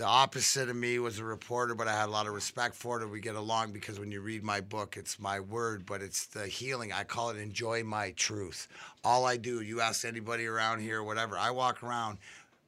the 0.00 0.06
opposite 0.06 0.70
of 0.70 0.76
me 0.76 0.98
was 0.98 1.18
a 1.18 1.24
reporter, 1.24 1.74
but 1.74 1.86
I 1.86 1.92
had 1.92 2.08
a 2.08 2.12
lot 2.12 2.26
of 2.26 2.32
respect 2.32 2.74
for 2.74 3.02
it. 3.02 3.06
We 3.06 3.20
get 3.20 3.34
along 3.34 3.72
because 3.72 4.00
when 4.00 4.10
you 4.10 4.22
read 4.22 4.42
my 4.42 4.62
book, 4.62 4.96
it's 4.96 5.20
my 5.20 5.40
word, 5.40 5.84
but 5.84 6.00
it's 6.00 6.24
the 6.26 6.46
healing. 6.46 6.90
I 6.90 7.04
call 7.04 7.28
it 7.28 7.36
enjoy 7.36 7.82
my 7.84 8.12
truth. 8.12 8.66
All 9.04 9.26
I 9.26 9.36
do, 9.36 9.60
you 9.60 9.82
ask 9.82 10.06
anybody 10.06 10.46
around 10.46 10.80
here, 10.80 11.02
whatever, 11.02 11.36
I 11.36 11.50
walk 11.50 11.82
around 11.82 12.16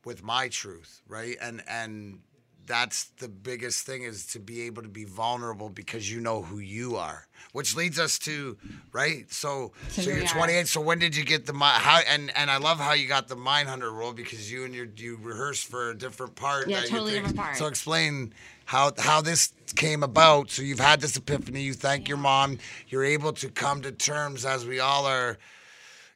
with 0.04 0.22
my 0.22 0.48
truth, 0.48 1.00
right? 1.08 1.36
And 1.40 1.62
and 1.66 2.18
that's 2.66 3.04
the 3.18 3.28
biggest 3.28 3.84
thing 3.84 4.02
is 4.02 4.26
to 4.26 4.38
be 4.38 4.62
able 4.62 4.82
to 4.82 4.88
be 4.88 5.04
vulnerable 5.04 5.68
because 5.68 6.10
you 6.10 6.20
know 6.20 6.42
who 6.42 6.58
you 6.58 6.96
are 6.96 7.26
which 7.52 7.74
leads 7.74 7.98
us 7.98 8.18
to 8.18 8.56
right 8.92 9.30
so 9.32 9.72
so, 9.88 10.02
here 10.02 10.12
you're 10.14 10.22
we 10.22 10.28
are. 10.28 10.34
28 10.34 10.68
so 10.68 10.80
when 10.80 10.98
did 10.98 11.16
you 11.16 11.24
get 11.24 11.44
the 11.46 11.52
how 11.54 12.00
and 12.08 12.30
and 12.36 12.50
i 12.50 12.56
love 12.56 12.78
how 12.78 12.92
you 12.92 13.08
got 13.08 13.26
the 13.28 13.34
Mindhunter 13.36 13.92
role 13.92 14.12
because 14.12 14.50
you 14.50 14.64
and 14.64 14.74
your 14.74 14.86
you 14.96 15.18
rehearsed 15.20 15.66
for 15.66 15.90
a 15.90 15.94
different 15.96 16.34
part 16.36 16.68
Yeah, 16.68 16.80
totally 16.82 17.12
different 17.12 17.36
part. 17.36 17.56
so 17.56 17.66
explain 17.66 18.32
how 18.64 18.92
how 18.98 19.20
this 19.20 19.52
came 19.74 20.02
about 20.02 20.50
so 20.50 20.62
you've 20.62 20.78
had 20.80 21.00
this 21.00 21.16
epiphany 21.16 21.62
you 21.62 21.74
thank 21.74 22.08
your 22.08 22.18
mom 22.18 22.58
you're 22.88 23.04
able 23.04 23.32
to 23.34 23.48
come 23.48 23.82
to 23.82 23.90
terms 23.92 24.44
as 24.44 24.64
we 24.66 24.78
all 24.80 25.06
are 25.06 25.38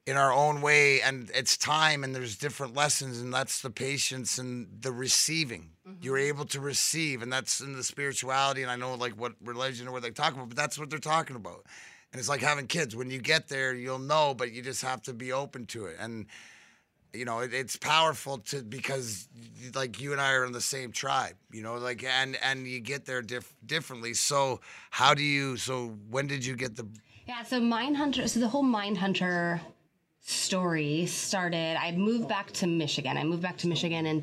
in 0.07 0.17
our 0.17 0.33
own 0.33 0.61
way 0.61 1.01
and 1.01 1.31
it's 1.35 1.57
time 1.57 2.05
and 2.05 2.15
there's 2.15 2.37
different 2.37 2.77
lessons 2.77 3.21
and 3.21 3.35
that's 3.35 3.61
the 3.63 3.71
patience 3.71 4.39
and 4.39 4.69
the 4.81 4.93
receiving 4.93 5.71
Mm-hmm. 5.87 6.03
you're 6.03 6.19
able 6.19 6.45
to 6.47 6.61
receive 6.61 7.23
and 7.23 7.33
that's 7.33 7.61
in 7.61 7.73
the 7.73 7.85
spirituality 7.85 8.63
and 8.63 8.71
i 8.73 8.75
know 8.75 8.95
like 8.95 9.13
what 9.13 9.35
religion 9.41 9.87
or 9.87 9.93
what 9.93 10.03
they 10.03 10.11
talk 10.11 10.35
about 10.35 10.49
but 10.49 10.57
that's 10.57 10.77
what 10.77 10.91
they're 10.91 10.99
talking 10.99 11.37
about 11.37 11.65
and 12.13 12.19
it's 12.19 12.29
like 12.29 12.41
having 12.41 12.67
kids 12.67 12.97
when 12.97 13.09
you 13.09 13.21
get 13.21 13.47
there 13.47 13.73
you'll 13.73 14.01
know 14.01 14.35
but 14.35 14.51
you 14.51 14.63
just 14.63 14.83
have 14.83 15.01
to 15.01 15.15
be 15.15 15.31
open 15.33 15.65
to 15.67 15.87
it 15.87 15.97
and 16.01 16.27
you 17.13 17.25
know 17.25 17.39
it, 17.39 17.55
it's 17.55 17.77
powerful 17.77 18.39
to 18.39 18.63
because 18.63 19.29
like 19.77 20.01
you 20.01 20.11
and 20.11 20.21
i 20.21 20.33
are 20.33 20.45
in 20.45 20.51
the 20.51 20.61
same 20.61 20.91
tribe 20.91 21.37
you 21.53 21.63
know 21.63 21.77
like 21.77 22.03
and 22.03 22.37
and 22.43 22.67
you 22.67 22.81
get 22.81 23.05
there 23.07 23.23
diff- 23.23 23.55
differently 23.65 24.13
so 24.13 24.61
how 24.91 25.15
do 25.15 25.23
you 25.23 25.57
so 25.57 25.97
when 26.11 26.27
did 26.27 26.45
you 26.45 26.57
get 26.57 26.75
the 26.75 26.87
Yeah, 27.29 27.45
so 27.45 27.61
Mindhunter, 27.61 28.29
so 28.29 28.41
the 28.41 28.49
whole 28.49 28.65
Mindhunter 28.65 29.61
story 30.21 31.07
started. 31.07 31.77
I 31.81 31.93
moved 31.93 32.29
back 32.29 32.51
to 32.55 32.67
Michigan. 32.67 33.17
I 33.17 33.23
moved 33.23 33.43
back 33.43 33.57
to 33.59 33.69
Michigan 33.69 34.07
in 34.07 34.21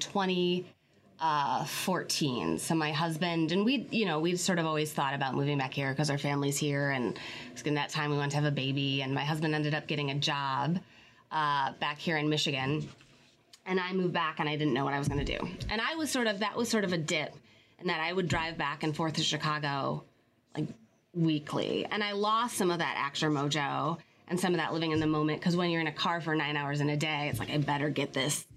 2014. 1.19 2.57
So 2.59 2.75
my 2.75 2.91
husband 2.91 3.51
and 3.51 3.65
we, 3.65 3.87
you 3.91 4.05
know, 4.05 4.19
we've 4.19 4.39
sort 4.39 4.59
of 4.59 4.65
always 4.65 4.91
thought 4.91 5.13
about 5.13 5.35
moving 5.35 5.57
back 5.57 5.73
here 5.73 5.91
because 5.91 6.09
our 6.09 6.17
family's 6.17 6.57
here, 6.57 6.91
and 6.91 7.17
in 7.65 7.75
that 7.75 7.89
time 7.89 8.11
we 8.11 8.17
wanted 8.17 8.31
to 8.31 8.37
have 8.37 8.45
a 8.45 8.51
baby. 8.51 9.01
And 9.01 9.13
my 9.13 9.23
husband 9.23 9.55
ended 9.55 9.73
up 9.73 9.87
getting 9.87 10.11
a 10.11 10.15
job 10.15 10.79
uh, 11.31 11.73
back 11.79 11.97
here 11.97 12.17
in 12.17 12.29
Michigan, 12.29 12.87
and 13.65 13.79
I 13.79 13.93
moved 13.93 14.13
back, 14.13 14.39
and 14.39 14.49
I 14.49 14.55
didn't 14.55 14.73
know 14.73 14.83
what 14.83 14.93
I 14.93 14.99
was 14.99 15.07
going 15.07 15.23
to 15.23 15.37
do. 15.37 15.47
And 15.69 15.81
I 15.81 15.95
was 15.95 16.09
sort 16.09 16.27
of 16.27 16.39
that 16.39 16.55
was 16.55 16.69
sort 16.69 16.83
of 16.83 16.93
a 16.93 16.97
dip, 16.97 17.33
and 17.79 17.89
that 17.89 17.99
I 17.99 18.11
would 18.11 18.27
drive 18.27 18.57
back 18.57 18.83
and 18.83 18.95
forth 18.95 19.13
to 19.13 19.23
Chicago 19.23 20.03
like 20.55 20.67
weekly. 21.13 21.85
And 21.85 22.03
I 22.03 22.13
lost 22.13 22.57
some 22.57 22.71
of 22.71 22.79
that 22.79 22.95
actor 22.97 23.29
mojo 23.29 23.97
and 24.27 24.39
some 24.39 24.53
of 24.53 24.59
that 24.59 24.73
living 24.73 24.91
in 24.91 24.99
the 24.99 25.07
moment 25.07 25.39
because 25.39 25.55
when 25.55 25.69
you're 25.69 25.81
in 25.81 25.87
a 25.87 25.91
car 25.91 26.21
for 26.21 26.35
nine 26.35 26.57
hours 26.57 26.81
in 26.81 26.89
a 26.89 26.97
day, 26.97 27.27
it's 27.29 27.39
like 27.39 27.49
I 27.49 27.57
better 27.57 27.89
get 27.89 28.13
this, 28.13 28.47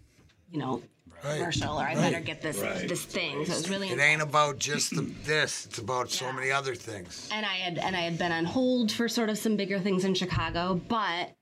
you 0.50 0.58
know, 0.58 0.82
commercial 1.22 1.78
or 1.78 1.82
I 1.82 1.94
better 1.94 2.20
get 2.20 2.42
this 2.42 2.60
this 2.60 3.04
thing. 3.04 3.44
So 3.44 3.52
it 3.52 3.56
was 3.56 3.70
really 3.70 3.88
it 3.88 3.98
ain't 3.98 4.22
about 4.22 4.58
just 4.58 4.94
the, 4.94 5.02
this 5.24 5.66
it's 5.66 5.78
about 5.78 6.10
so 6.10 6.32
many 6.32 6.50
other 6.50 6.74
things 6.74 7.28
and 7.32 7.44
I 7.44 7.54
had 7.54 7.78
and 7.78 7.96
I 7.96 8.00
had 8.00 8.18
been 8.18 8.32
on 8.32 8.44
hold 8.44 8.92
for 8.92 9.08
sort 9.08 9.30
of 9.30 9.38
some 9.38 9.56
bigger 9.56 9.78
things 9.78 10.04
in 10.04 10.14
Chicago, 10.14 10.80
but 10.88 11.34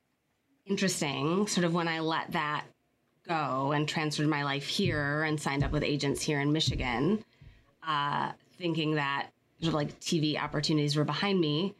interesting, 0.67 1.47
sort 1.47 1.65
of 1.65 1.75
when 1.75 1.89
I 1.89 2.01
let 2.01 2.33
that 2.33 2.65
go 3.27 3.73
and 3.73 3.89
transferred 3.89 4.29
my 4.29 4.45
life 4.45 4.67
here 4.67 5.25
and 5.25 5.41
signed 5.41 5.65
up 5.65 5.73
with 5.73 5.83
agents 5.83 6.23
here 6.23 6.41
in 6.41 6.53
Michigan, 6.53 7.25
uh, 7.87 8.33
thinking 8.59 8.95
that 8.95 9.29
sort 9.61 9.69
of 9.69 9.75
like 9.75 9.99
TV 10.01 10.41
opportunities 10.41 10.97
were 10.97 11.05
behind 11.05 11.41
me. 11.41 11.75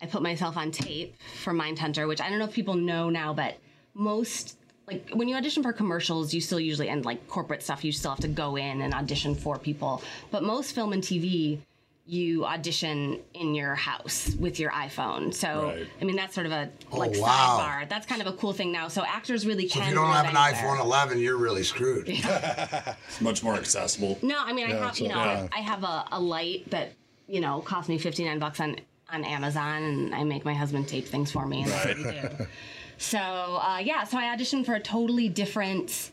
I 0.00 0.06
put 0.06 0.22
myself 0.22 0.56
on 0.56 0.70
tape 0.70 1.16
for 1.42 1.52
Mindhunter, 1.52 2.06
which 2.06 2.20
I 2.20 2.30
don't 2.30 2.38
know 2.38 2.44
if 2.44 2.52
people 2.52 2.74
know 2.74 3.10
now, 3.10 3.34
but 3.34 3.56
most 3.94 4.57
like 4.88 5.10
when 5.12 5.28
you 5.28 5.36
audition 5.36 5.62
for 5.62 5.72
commercials, 5.72 6.34
you 6.34 6.40
still 6.40 6.58
usually 6.60 6.88
and 6.88 7.04
like 7.04 7.28
corporate 7.28 7.62
stuff, 7.62 7.84
you 7.84 7.92
still 7.92 8.10
have 8.10 8.20
to 8.20 8.28
go 8.28 8.56
in 8.56 8.80
and 8.80 8.92
audition 8.94 9.34
for 9.34 9.58
people. 9.58 10.02
But 10.30 10.42
most 10.42 10.74
film 10.74 10.92
and 10.92 11.02
TV, 11.02 11.58
you 12.06 12.46
audition 12.46 13.20
in 13.34 13.54
your 13.54 13.74
house 13.74 14.34
with 14.40 14.58
your 14.58 14.70
iPhone. 14.70 15.32
So 15.34 15.66
Right. 15.76 15.86
I 16.00 16.04
mean 16.04 16.16
that's 16.16 16.34
sort 16.34 16.46
of 16.46 16.52
a 16.52 16.70
oh, 16.90 16.96
like 16.96 17.12
Oh, 17.16 17.20
wow. 17.20 17.58
sidebar. 17.60 17.88
That's 17.88 18.06
kind 18.06 18.22
of 18.22 18.26
a 18.26 18.32
cool 18.32 18.54
thing 18.54 18.72
now. 18.72 18.88
So 18.88 19.04
actors 19.04 19.46
really 19.46 19.68
can. 19.68 19.82
if 19.82 19.88
you 19.90 19.94
don't 19.94 20.06
live 20.08 20.24
have 20.24 20.34
an 20.34 20.36
anywhere. 20.36 20.76
iphone 20.76 20.80
11 20.80 21.18
you're 21.20 21.36
really 21.36 21.62
screwed 21.62 22.08
It's 22.08 23.20
much 23.20 23.42
more 23.42 23.54
accessible. 23.54 24.18
No, 24.22 24.36
I 24.42 24.52
mean 24.54 24.66
I 24.70 24.74
have 24.74 24.96
so- 24.96 25.04
you 25.04 25.10
know 25.10 25.16
yeah. 25.22 25.48
I 25.52 25.58
have 25.60 25.84
a, 25.84 26.06
a 26.12 26.18
light 26.20 26.70
that 26.70 26.92
you 27.26 27.40
know 27.42 27.60
cost 27.60 27.90
me 27.90 27.98
fifty 27.98 28.24
nine 28.24 28.38
bucks 28.38 28.58
on 28.58 28.76
on 29.10 29.24
Amazon, 29.24 29.82
and 29.82 30.14
I 30.14 30.22
make 30.24 30.44
my 30.44 30.52
husband 30.54 30.86
tape 30.88 31.06
things 31.08 31.30
for 31.32 31.46
me, 31.46 31.62
and 31.62 31.70
that's 31.70 31.86
what 31.86 31.96
we 31.96 32.02
do. 32.04 32.46
So 32.98 33.18
uh, 33.18 33.80
yeah, 33.82 34.04
so 34.04 34.18
I 34.18 34.24
auditioned 34.36 34.66
for 34.66 34.74
a 34.74 34.80
totally 34.80 35.28
different 35.28 36.10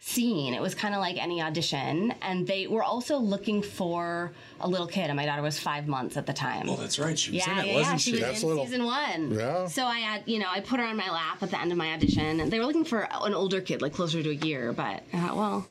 scene. 0.00 0.54
It 0.54 0.60
was 0.60 0.74
kind 0.74 0.94
of 0.94 1.00
like 1.00 1.16
any 1.22 1.40
audition, 1.42 2.12
and 2.22 2.46
they 2.46 2.66
were 2.66 2.82
also 2.82 3.18
looking 3.18 3.62
for 3.62 4.32
a 4.60 4.68
little 4.68 4.86
kid, 4.86 5.04
and 5.10 5.16
my 5.16 5.26
daughter 5.26 5.42
was 5.42 5.58
five 5.58 5.86
months 5.86 6.16
at 6.16 6.26
the 6.26 6.32
time. 6.32 6.68
Oh, 6.68 6.76
that's 6.76 6.98
right. 6.98 7.18
She 7.18 7.32
was 7.32 7.46
Yeah, 7.46 7.52
in 7.52 7.58
it, 7.58 7.66
yeah, 7.68 7.74
wasn't 7.74 7.92
yeah. 7.92 7.96
she? 7.98 8.10
She 8.10 8.12
was 8.12 8.20
That's 8.20 8.42
in 8.42 8.48
little- 8.48 8.64
season 8.64 8.84
one. 8.84 9.30
Yeah. 9.32 9.66
So 9.66 9.84
I 9.84 9.98
had, 9.98 10.22
you 10.26 10.38
know, 10.38 10.46
I 10.50 10.60
put 10.60 10.80
her 10.80 10.86
on 10.86 10.96
my 10.96 11.10
lap 11.10 11.42
at 11.42 11.50
the 11.50 11.60
end 11.60 11.72
of 11.72 11.78
my 11.78 11.92
audition, 11.92 12.40
and 12.40 12.50
they 12.50 12.58
were 12.58 12.66
looking 12.66 12.84
for 12.84 13.08
an 13.10 13.34
older 13.34 13.60
kid, 13.60 13.82
like 13.82 13.92
closer 13.92 14.22
to 14.22 14.30
a 14.30 14.34
year. 14.34 14.72
But 14.72 15.02
I 15.12 15.18
thought, 15.20 15.36
well, 15.36 15.68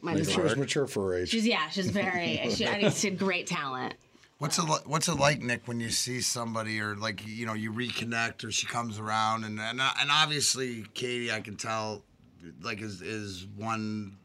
might 0.00 0.16
as 0.18 0.30
She 0.30 0.40
was 0.40 0.56
mature 0.56 0.86
for 0.86 1.08
her 1.08 1.14
age. 1.18 1.30
She's 1.30 1.46
yeah, 1.46 1.68
she's 1.70 1.90
very. 1.90 2.40
she, 2.54 2.66
I 2.66 2.80
think 2.80 2.94
she 2.94 3.08
had 3.10 3.18
great 3.18 3.46
talent. 3.46 3.94
What's 4.44 4.58
it 4.58 4.64
li- 4.64 4.78
What's 4.84 5.08
it 5.08 5.14
like, 5.14 5.40
Nick, 5.40 5.66
when 5.66 5.80
you 5.80 5.88
see 5.88 6.20
somebody 6.20 6.78
or 6.78 6.96
like 6.96 7.26
you 7.26 7.46
know 7.46 7.54
you 7.54 7.72
reconnect 7.72 8.44
or 8.44 8.50
she 8.50 8.66
comes 8.66 8.98
around 8.98 9.44
and 9.44 9.58
and, 9.58 9.80
and 9.80 10.10
obviously 10.10 10.84
Katie, 10.92 11.32
I 11.32 11.40
can 11.40 11.56
tell, 11.56 12.04
like 12.60 12.82
is 12.82 13.00
is 13.00 13.46
one 13.56 14.18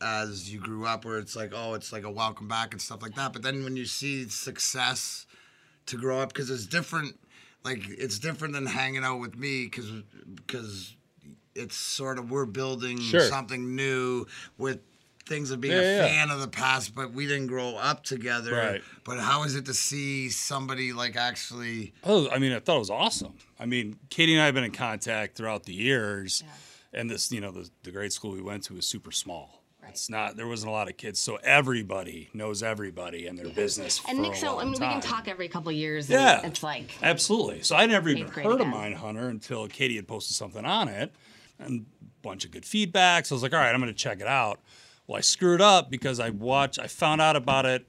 as 0.00 0.50
you 0.50 0.58
grew 0.58 0.86
up 0.86 1.04
where 1.04 1.18
it's 1.18 1.36
like 1.36 1.52
oh 1.54 1.74
it's 1.74 1.92
like 1.92 2.04
a 2.04 2.10
welcome 2.10 2.48
back 2.48 2.72
and 2.72 2.80
stuff 2.80 3.02
like 3.02 3.14
that. 3.16 3.34
But 3.34 3.42
then 3.42 3.62
when 3.62 3.76
you 3.76 3.84
see 3.84 4.26
success 4.30 5.26
to 5.84 5.98
grow 5.98 6.20
up 6.20 6.32
because 6.32 6.48
it's 6.48 6.64
different, 6.64 7.18
like 7.62 7.86
it's 7.90 8.18
different 8.18 8.54
than 8.54 8.64
hanging 8.64 9.04
out 9.04 9.20
with 9.20 9.36
me 9.36 9.64
because 9.64 9.90
because 10.34 10.96
it's 11.54 11.76
sort 11.76 12.18
of 12.18 12.30
we're 12.30 12.46
building 12.46 12.98
Sure. 13.00 13.20
something 13.20 13.76
new 13.76 14.26
with 14.56 14.80
things 15.28 15.50
of 15.50 15.60
being 15.60 15.74
Yeah, 15.74 15.80
a 15.80 15.96
yeah. 15.96 16.06
fan 16.06 16.30
of 16.30 16.40
the 16.40 16.48
past, 16.48 16.94
but 16.94 17.12
we 17.12 17.26
didn't 17.26 17.46
grow 17.48 17.76
up 17.76 18.02
together. 18.04 18.52
Right. 18.54 18.82
But 19.04 19.18
how 19.20 19.44
is 19.44 19.54
it 19.54 19.66
to 19.66 19.74
see 19.74 20.28
somebody 20.30 20.92
like 20.92 21.16
actually? 21.16 21.92
Oh, 22.04 22.28
I 22.30 22.38
mean, 22.38 22.52
I 22.52 22.60
thought 22.60 22.76
it 22.76 22.80
was 22.80 22.90
awesome. 22.90 23.34
I 23.60 23.66
mean, 23.66 23.96
Katie 24.10 24.34
and 24.34 24.42
I 24.42 24.46
have 24.46 24.54
been 24.54 24.64
in 24.64 24.72
contact 24.72 25.36
throughout 25.36 25.64
the 25.64 25.74
years, 25.74 26.42
and 26.92 27.10
this, 27.10 27.30
you 27.30 27.40
know, 27.40 27.50
the, 27.50 27.68
the 27.82 27.90
grade 27.90 28.12
school 28.12 28.32
we 28.32 28.42
went 28.42 28.64
to 28.64 28.74
was 28.74 28.86
super 28.86 29.12
small. 29.12 29.62
It's 29.88 30.10
not. 30.10 30.36
There 30.36 30.46
wasn't 30.46 30.68
a 30.68 30.72
lot 30.72 30.90
of 30.90 30.98
kids, 30.98 31.18
so 31.18 31.36
everybody 31.36 32.28
knows 32.34 32.62
everybody 32.62 33.26
and 33.26 33.38
their 33.38 33.48
business. 33.48 34.02
And 34.06 34.18
for 34.18 34.22
Nick, 34.22 34.36
so 34.36 34.48
I 34.48 34.50
long 34.50 34.72
mean, 34.72 34.72
we 34.72 34.78
can 34.86 35.00
talk 35.00 35.28
every 35.28 35.48
couple 35.48 35.72
years. 35.72 36.10
Yeah. 36.10 36.38
And 36.42 36.52
it's 36.52 36.62
like 36.62 36.92
Absolutely. 37.02 37.62
So 37.62 37.74
I 37.74 37.86
never 37.86 38.10
even 38.10 38.24
Eighth 38.24 38.32
grade 38.34 38.46
heard 38.46 38.60
of 38.60 38.66
Mindhunter 38.66 39.30
until 39.30 39.66
Katie 39.66 39.96
had 39.96 40.06
posted 40.06 40.36
something 40.36 40.64
on 40.66 40.88
it 40.88 41.10
and 41.58 41.86
a 42.02 42.04
bunch 42.22 42.44
of 42.44 42.50
good 42.50 42.66
feedback. 42.66 43.24
So 43.24 43.34
I 43.34 43.36
was 43.36 43.42
like, 43.42 43.54
all 43.54 43.58
right, 43.60 43.72
I'm 43.72 43.80
going 43.80 43.92
to 43.92 43.98
check 43.98 44.20
it 44.20 44.26
out. 44.26 44.60
Well, 45.08 45.16
I 45.16 45.22
screwed 45.22 45.60
up 45.62 45.90
because 45.90 46.20
I 46.20 46.30
watched, 46.30 46.78
I 46.78 46.86
found 46.86 47.20
out 47.20 47.34
about 47.34 47.64
it 47.66 47.86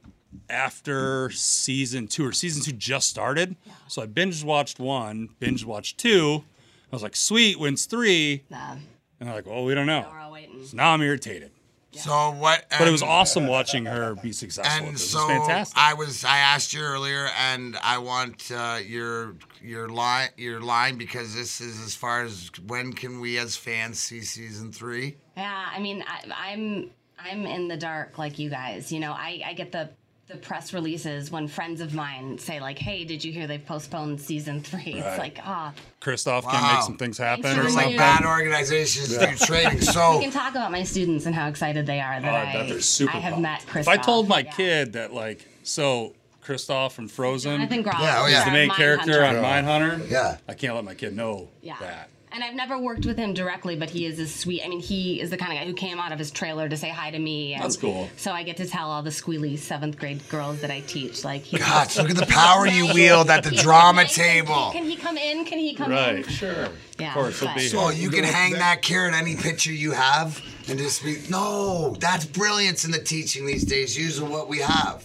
after 0.49 1.29
season 1.31 2.07
two, 2.07 2.25
or 2.25 2.31
season 2.31 2.63
two 2.63 2.71
just 2.71 3.09
started. 3.09 3.55
So 3.87 4.01
I 4.01 4.05
binge 4.05 4.43
watched 4.43 4.79
one, 4.79 5.29
binge 5.39 5.65
watched 5.65 5.97
two. 5.97 6.43
I 6.91 6.95
was 6.95 7.03
like, 7.03 7.15
sweet, 7.15 7.59
wins 7.59 7.85
three. 7.85 8.43
uh, 8.51 8.77
And 9.19 9.27
they're 9.27 9.35
like, 9.35 9.45
well, 9.45 9.63
we 9.65 9.75
don't 9.75 9.85
know. 9.85 10.07
we're 10.11 10.19
all 10.19 10.31
waiting. 10.31 10.65
So 10.65 10.77
now 10.77 10.91
I'm 10.93 11.01
irritated. 11.01 11.51
So 11.91 12.31
what? 12.31 12.65
But 12.77 12.87
it 12.87 12.91
was 12.91 13.01
awesome 13.01 13.47
watching 13.47 13.85
her 13.85 14.15
be 14.15 14.31
successful. 14.31 14.71
And 14.77 14.85
it. 14.85 14.89
It 14.89 14.91
was 14.93 15.09
so 15.09 15.27
fantastic. 15.27 15.75
I 15.77 15.95
was. 15.95 16.23
I 16.23 16.37
asked 16.37 16.71
you 16.71 16.81
earlier, 16.81 17.29
and 17.35 17.75
I 17.81 17.97
want 17.97 18.51
uh, 18.51 18.77
your 18.85 19.35
your 19.59 19.89
line 19.89 20.29
your 20.37 20.61
line 20.61 20.99
because 20.99 21.33
this 21.33 21.59
is 21.59 21.81
as 21.81 21.95
far 21.95 22.21
as 22.23 22.51
when 22.67 22.93
can 22.93 23.19
we 23.19 23.39
as 23.39 23.55
fans 23.57 23.99
see 23.99 24.21
season 24.21 24.71
three? 24.71 25.17
Yeah, 25.35 25.65
I 25.75 25.79
mean, 25.79 26.03
I, 26.07 26.51
I'm 26.53 26.91
I'm 27.23 27.45
in 27.45 27.67
the 27.67 27.77
dark 27.77 28.17
like 28.17 28.39
you 28.39 28.49
guys. 28.49 28.91
You 28.91 28.99
know, 28.99 29.11
I, 29.11 29.41
I 29.45 29.53
get 29.53 29.71
the 29.71 29.89
the 30.27 30.35
press 30.37 30.73
releases 30.73 31.31
when 31.31 31.47
friends 31.47 31.81
of 31.81 31.95
mine 31.95 32.37
say 32.37 32.59
like, 32.59 32.77
"Hey, 32.77 33.03
did 33.03 33.23
you 33.23 33.31
hear 33.31 33.47
they've 33.47 33.65
postponed 33.65 34.21
season 34.21 34.61
three? 34.61 34.93
It's 34.93 35.17
like, 35.17 35.39
ah, 35.43 35.73
Kristoff 36.01 36.43
can 36.43 36.75
make 36.75 36.83
some 36.83 36.97
things 36.97 37.17
happen 37.17 37.45
or 37.57 37.63
for 37.63 37.69
something. 37.69 37.97
like 37.97 37.97
bad 37.97 38.23
organizations 38.25 39.17
do 39.17 39.45
trading. 39.45 39.81
So 39.81 40.17
we 40.17 40.23
can 40.25 40.31
talk 40.31 40.51
about 40.51 40.71
my 40.71 40.83
students 40.83 41.25
and 41.25 41.33
how 41.33 41.47
excited 41.47 41.87
they 41.87 41.99
are 41.99 42.21
that 42.21 42.31
Oh, 42.31 42.35
I 42.35 42.49
I, 42.51 42.53
bet 42.53 42.69
they're 42.69 42.79
super 42.81 43.11
I 43.15 43.19
have 43.19 43.33
pumped. 43.33 43.41
met 43.41 43.65
Chris. 43.67 43.87
If 43.87 43.89
I 43.89 43.97
told 43.97 44.27
my 44.27 44.43
kid 44.43 44.93
that, 44.93 45.11
like, 45.13 45.47
so 45.63 46.13
Kristoff 46.45 46.91
from 46.91 47.07
Frozen 47.07 47.57
Jonathan 47.57 47.81
Groff, 47.81 47.99
Yeah, 47.99 48.21
oh, 48.21 48.27
yeah. 48.27 48.39
is 48.39 48.45
the 48.45 48.51
main 48.51 48.69
character 48.69 49.23
on 49.25 49.33
Mindhunter, 49.35 50.09
Yeah. 50.11 50.37
I 50.47 50.53
can't 50.53 50.75
let 50.75 50.83
my 50.85 50.93
kid 50.93 51.15
know 51.15 51.49
Yeah. 51.63 51.77
that. 51.79 52.09
And 52.31 52.43
I've 52.43 52.53
never 52.53 52.77
worked 52.77 53.07
with 53.07 53.17
him 53.17 53.33
directly, 53.33 53.75
but 53.75 53.89
he 53.89 54.05
is 54.05 54.19
a 54.19 54.27
sweet. 54.27 54.61
I 54.63 54.67
mean, 54.67 54.79
he 54.79 55.19
is 55.19 55.31
the 55.31 55.37
kind 55.37 55.51
of 55.51 55.57
guy 55.57 55.65
who 55.65 55.73
came 55.73 55.99
out 55.99 56.11
of 56.11 56.19
his 56.19 56.29
trailer 56.29 56.69
to 56.69 56.77
say 56.77 56.89
hi 56.89 57.09
to 57.09 57.17
me. 57.17 57.53
And 57.55 57.63
That's 57.63 57.75
cool. 57.75 58.07
So 58.17 58.31
I 58.31 58.43
get 58.43 58.57
to 58.57 58.67
tell 58.67 58.91
all 58.91 59.01
the 59.01 59.09
squealy 59.09 59.57
seventh 59.57 59.97
grade 59.97 60.21
girls 60.29 60.61
that 60.61 60.69
I 60.69 60.81
teach, 60.81 61.23
like, 61.23 61.41
he's 61.41 61.59
God, 61.59 61.95
look 61.97 62.11
at 62.11 62.17
the 62.17 62.27
power 62.27 62.67
you 62.67 62.93
wield 62.93 63.31
at 63.31 63.43
the 63.43 63.49
drama 63.51 64.05
table. 64.05 64.69
Can 64.71 64.83
he 64.85 64.95
come 64.95 65.17
in? 65.17 65.43
Can 65.43 65.57
he 65.57 65.73
come 65.73 65.91
Right, 65.91 66.17
in? 66.17 66.23
sure. 66.23 66.69
Yeah, 66.99 67.07
of 67.07 67.13
course, 67.15 67.39
he'll 67.39 67.49
but- 67.49 67.57
be 67.57 67.61
So 67.67 67.87
here. 67.87 68.03
you 68.03 68.09
can 68.11 68.23
hang 68.25 68.53
that 68.53 68.83
carrot 68.83 69.15
any 69.15 69.35
picture 69.35 69.71
you 69.73 69.91
have 69.93 70.39
and 70.67 70.77
just 70.77 71.03
be 71.03 71.17
no. 71.31 71.95
That's 71.99 72.25
brilliance 72.25 72.85
in 72.85 72.91
the 72.91 72.99
teaching 72.99 73.47
these 73.47 73.63
days, 73.63 73.97
using 73.97 74.29
what 74.29 74.47
we 74.47 74.59
have. 74.59 75.03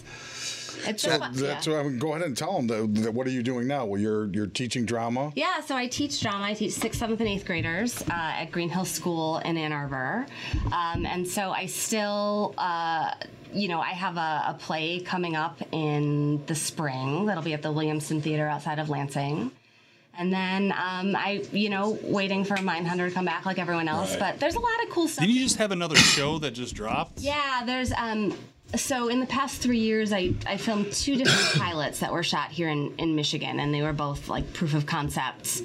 It's 0.87 1.03
That, 1.03 1.11
so 1.13 1.19
fun. 1.19 1.33
that's 1.33 1.67
yeah. 1.67 1.73
what 1.77 1.85
I'm, 1.85 1.99
go 1.99 2.13
ahead 2.13 2.21
and 2.27 2.37
tell 2.37 2.55
them 2.55 2.67
that, 2.67 3.01
that 3.03 3.13
what 3.13 3.27
are 3.27 3.31
you 3.31 3.43
doing 3.43 3.67
now? 3.67 3.85
Well, 3.85 3.99
you're 3.99 4.27
you're 4.27 4.47
teaching 4.47 4.85
drama. 4.85 5.31
Yeah, 5.35 5.61
so 5.61 5.75
I 5.75 5.87
teach 5.87 6.21
drama. 6.21 6.45
I 6.45 6.53
teach 6.53 6.73
sixth, 6.73 6.99
seventh, 6.99 7.19
and 7.19 7.29
eighth 7.29 7.45
graders 7.45 8.01
uh, 8.03 8.11
at 8.41 8.51
Green 8.51 8.69
Hill 8.69 8.85
School 8.85 9.39
in 9.39 9.57
Ann 9.57 9.71
Arbor, 9.71 10.25
um, 10.71 11.05
and 11.05 11.27
so 11.27 11.51
I 11.51 11.65
still, 11.65 12.53
uh, 12.57 13.11
you 13.53 13.67
know, 13.67 13.79
I 13.79 13.89
have 13.91 14.17
a, 14.17 14.43
a 14.49 14.57
play 14.59 14.99
coming 14.99 15.35
up 15.35 15.61
in 15.71 16.45
the 16.45 16.55
spring 16.55 17.25
that'll 17.25 17.43
be 17.43 17.53
at 17.53 17.61
the 17.61 17.71
Williamson 17.71 18.21
Theater 18.21 18.47
outside 18.47 18.79
of 18.79 18.89
Lansing. 18.89 19.51
And 20.17 20.31
then 20.31 20.71
um, 20.71 21.13
I, 21.13 21.43
you 21.51 21.69
know, 21.69 21.99
waiting 22.03 22.45
for 22.45 22.55
Mindhunter 22.55 23.09
to 23.09 23.11
come 23.13 23.25
back 23.25 23.45
like 23.45 23.59
everyone 23.59 23.89
else. 23.89 24.11
Right. 24.11 24.19
But 24.31 24.39
there's 24.39 24.55
a 24.55 24.59
lot 24.61 24.83
of 24.83 24.89
cool 24.89 25.09
stuff. 25.09 25.25
Didn't 25.25 25.35
you 25.35 25.43
just 25.43 25.57
have 25.57 25.73
another 25.73 25.97
show 25.97 26.39
that 26.39 26.51
just 26.51 26.73
dropped? 26.73 27.19
Yeah, 27.19 27.63
there's 27.65 27.91
um 27.91 28.33
so 28.75 29.07
in 29.07 29.19
the 29.19 29.25
past 29.25 29.61
three 29.61 29.79
years 29.79 30.11
I, 30.11 30.33
I 30.45 30.57
filmed 30.57 30.91
two 30.91 31.15
different 31.15 31.61
pilots 31.63 31.99
that 31.99 32.11
were 32.11 32.23
shot 32.23 32.51
here 32.51 32.69
in, 32.69 32.93
in 32.97 33.15
Michigan 33.15 33.59
and 33.59 33.73
they 33.73 33.81
were 33.81 33.93
both 33.93 34.27
like 34.27 34.51
proof 34.53 34.73
of 34.73 34.85
concepts 34.85 35.61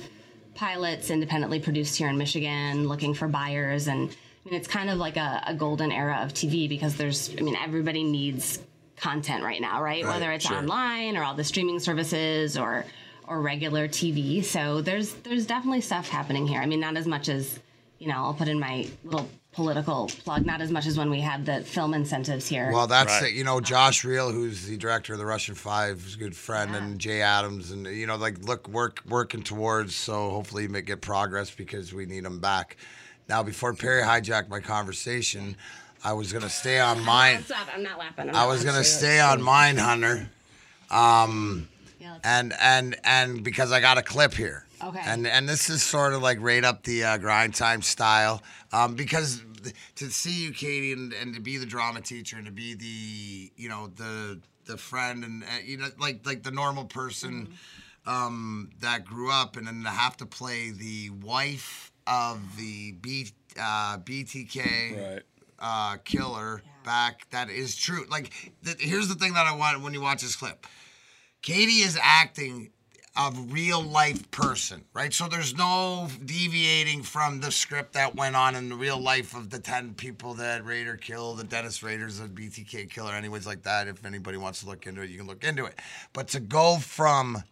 pilots 0.54 1.10
independently 1.10 1.58
produced 1.60 1.96
here 1.96 2.08
in 2.08 2.18
Michigan 2.18 2.86
looking 2.86 3.14
for 3.14 3.28
buyers 3.28 3.88
and 3.88 4.10
I 4.10 4.48
mean 4.48 4.58
it's 4.58 4.68
kind 4.68 4.90
of 4.90 4.98
like 4.98 5.16
a, 5.16 5.42
a 5.46 5.54
golden 5.54 5.92
era 5.92 6.20
of 6.22 6.32
TV 6.32 6.68
because 6.68 6.96
there's 6.96 7.30
I 7.38 7.42
mean 7.42 7.56
everybody 7.56 8.04
needs 8.04 8.60
content 8.96 9.42
right 9.42 9.60
now, 9.60 9.82
right? 9.82 10.04
Whether 10.04 10.30
it's 10.32 10.46
sure. 10.46 10.58
online 10.58 11.16
or 11.16 11.24
all 11.24 11.34
the 11.34 11.44
streaming 11.44 11.80
services 11.80 12.56
or 12.56 12.84
or 13.26 13.40
regular 13.40 13.88
TV. 13.88 14.44
So 14.44 14.82
there's 14.82 15.14
there's 15.14 15.46
definitely 15.46 15.80
stuff 15.80 16.08
happening 16.08 16.46
here. 16.46 16.60
I 16.60 16.66
mean 16.66 16.80
not 16.80 16.96
as 16.96 17.06
much 17.06 17.28
as 17.28 17.58
you 17.98 18.08
know, 18.08 18.16
I'll 18.16 18.34
put 18.34 18.48
in 18.48 18.58
my 18.58 18.86
little 19.04 19.28
political 19.52 20.06
plug, 20.24 20.46
not 20.46 20.60
as 20.60 20.70
much 20.70 20.86
as 20.86 20.96
when 20.96 21.10
we 21.10 21.20
had 21.20 21.44
the 21.44 21.60
film 21.62 21.92
incentives 21.92 22.46
here. 22.46 22.70
Well, 22.72 22.86
that's 22.86 23.20
Right. 23.20 23.32
it. 23.32 23.34
You 23.34 23.44
know, 23.44 23.60
Josh 23.60 24.02
Riehl, 24.04 24.32
who's 24.32 24.66
the 24.66 24.76
director 24.76 25.12
of 25.12 25.18
the 25.18 25.26
Russian 25.26 25.54
Five, 25.54 26.04
is 26.06 26.14
a 26.14 26.18
good 26.18 26.36
friend, 26.36 26.74
and 26.76 26.98
Jay 26.98 27.20
Adams, 27.20 27.70
and 27.70 27.86
you 27.86 28.06
know, 28.06 28.16
like 28.16 28.38
look, 28.44 28.68
work, 28.68 29.00
working 29.08 29.42
towards. 29.42 29.94
So 29.94 30.30
hopefully, 30.30 30.64
you 30.64 30.68
may 30.68 30.82
get 30.82 31.00
progress 31.00 31.50
because 31.50 31.92
we 31.92 32.06
need 32.06 32.24
them 32.24 32.38
back. 32.38 32.76
Now, 33.28 33.42
before 33.42 33.74
Perry 33.74 34.02
hijacked 34.02 34.48
my 34.48 34.60
conversation, 34.60 35.56
I 36.04 36.12
was 36.12 36.32
gonna 36.32 36.48
stay 36.48 36.78
on 36.78 37.04
mine. 37.04 37.42
Stop, 37.44 37.68
I'm 37.74 37.82
not 37.82 37.98
laughing. 37.98 38.28
I'm 38.30 38.36
I 38.36 38.46
was 38.46 38.64
gonna 38.64 38.84
stay 38.84 39.18
on 39.20 39.40
Mindhunter. 39.40 40.28
Um, 40.90 41.68
Yeah, 42.00 42.16
and 42.24 42.52
and 42.60 42.96
and 43.04 43.42
because 43.44 43.72
I 43.72 43.80
got 43.80 43.98
a 43.98 44.02
clip 44.02 44.34
here. 44.34 44.64
Okay. 44.82 45.00
And 45.04 45.26
and 45.26 45.48
this 45.48 45.68
is 45.70 45.82
sort 45.82 46.14
of 46.14 46.22
like 46.22 46.38
right 46.40 46.64
up 46.64 46.82
the 46.84 47.04
uh, 47.04 47.18
grind 47.18 47.54
time 47.54 47.82
style, 47.82 48.42
um, 48.72 48.94
because 48.94 49.42
th- 49.62 49.74
to 49.96 50.10
see 50.10 50.44
you, 50.44 50.52
Katie, 50.52 50.92
and, 50.92 51.12
and 51.12 51.34
to 51.34 51.40
be 51.40 51.56
the 51.58 51.66
drama 51.66 52.00
teacher 52.00 52.36
and 52.36 52.46
to 52.46 52.52
be 52.52 52.74
the 52.74 53.52
you 53.62 53.68
know 53.68 53.88
the 53.96 54.40
the 54.64 54.76
friend 54.76 55.24
and 55.24 55.42
uh, 55.44 55.46
you 55.64 55.76
know 55.76 55.88
like 55.98 56.24
like 56.24 56.42
the 56.42 56.50
normal 56.50 56.84
person 56.84 57.48
um, 58.06 58.70
that 58.80 59.04
grew 59.04 59.30
up 59.30 59.56
and 59.56 59.66
then 59.66 59.82
to 59.82 59.90
have 59.90 60.16
to 60.18 60.26
play 60.26 60.70
the 60.70 61.10
wife 61.10 61.92
of 62.06 62.40
the 62.56 62.92
B, 62.92 63.28
uh, 63.60 63.98
BTK 63.98 65.12
Right. 65.12 65.22
uh, 65.58 65.96
killer 66.04 66.62
back. 66.84 67.26
That 67.30 67.50
is 67.50 67.76
true. 67.76 68.06
Like, 68.10 68.32
th- 68.64 68.80
here's 68.80 69.08
the 69.08 69.14
thing 69.14 69.34
that 69.34 69.46
I 69.46 69.54
want 69.54 69.82
when 69.82 69.92
you 69.92 70.00
watch 70.00 70.22
this 70.22 70.34
clip. 70.34 70.66
Katie 71.42 71.82
is 71.82 71.98
acting 72.02 72.70
a 73.16 73.32
real 73.48 73.82
life 73.82 74.30
person, 74.30 74.84
right? 74.94 75.12
So 75.12 75.26
there's 75.26 75.56
no 75.56 76.08
deviating 76.24 77.02
from 77.02 77.40
the 77.40 77.50
script 77.50 77.94
that 77.94 78.14
went 78.14 78.36
on 78.36 78.54
in 78.54 78.68
the 78.68 78.76
real 78.76 78.98
life 78.98 79.34
of 79.34 79.50
the 79.50 79.58
10 79.58 79.94
people 79.94 80.34
that 80.34 80.64
Rader 80.64 80.96
killed, 80.96 81.38
the 81.38 81.44
Dennis 81.44 81.82
Raders, 81.82 82.18
the 82.18 82.28
BTK 82.28 82.88
killer, 82.88 83.12
anyways 83.12 83.46
like 83.46 83.62
that. 83.64 83.88
If 83.88 84.04
anybody 84.04 84.38
wants 84.38 84.60
to 84.60 84.66
look 84.66 84.86
into 84.86 85.02
it, 85.02 85.10
you 85.10 85.18
can 85.18 85.26
look 85.26 85.42
into 85.42 85.64
it. 85.64 85.74
But 86.12 86.28
to 86.28 86.40
go 86.40 86.76
from 86.76 87.42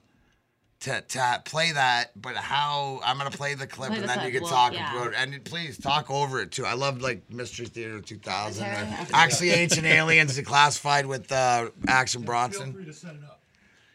to, 0.81 1.01
to 1.01 1.43
play 1.45 1.73
that, 1.73 2.13
but 2.21 2.37
how 2.37 3.01
I'm 3.05 3.19
gonna 3.19 3.31
play 3.31 3.55
the 3.55 3.67
clip 3.67 3.89
Play 3.89 3.99
and 3.99 4.09
the 4.09 4.15
then 4.15 4.27
you 4.27 4.33
can 4.33 4.43
well, 4.43 4.53
talk 4.53 4.73
yeah. 4.73 4.95
about 4.95 5.09
it. 5.09 5.15
And 5.17 5.45
please 5.45 5.77
talk 5.77 6.09
over 6.09 6.41
it 6.41 6.53
too. 6.53 6.65
I 6.65 6.75
love 6.75 7.03
like 7.03 7.29
Mystery 7.33 7.67
Theater 7.67 8.01
2000. 8.01 8.65
Okay. 8.65 9.07
actually, 9.13 9.51
Ancient 9.51 9.87
Aliens 9.87 10.41
classified 10.43 11.07
with 11.07 11.33
uh, 11.33 11.71
Action 11.89 12.23
Bronson. 12.23 12.95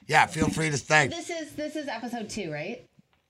Yeah, 0.08 0.26
feel 0.26 0.50
free 0.50 0.70
to 0.70 0.78
thank. 0.78 1.12
This 1.12 1.30
is 1.30 1.54
this 1.56 1.76
is 1.76 1.88
episode 1.88 2.30
two, 2.30 2.52
right? 2.52 2.86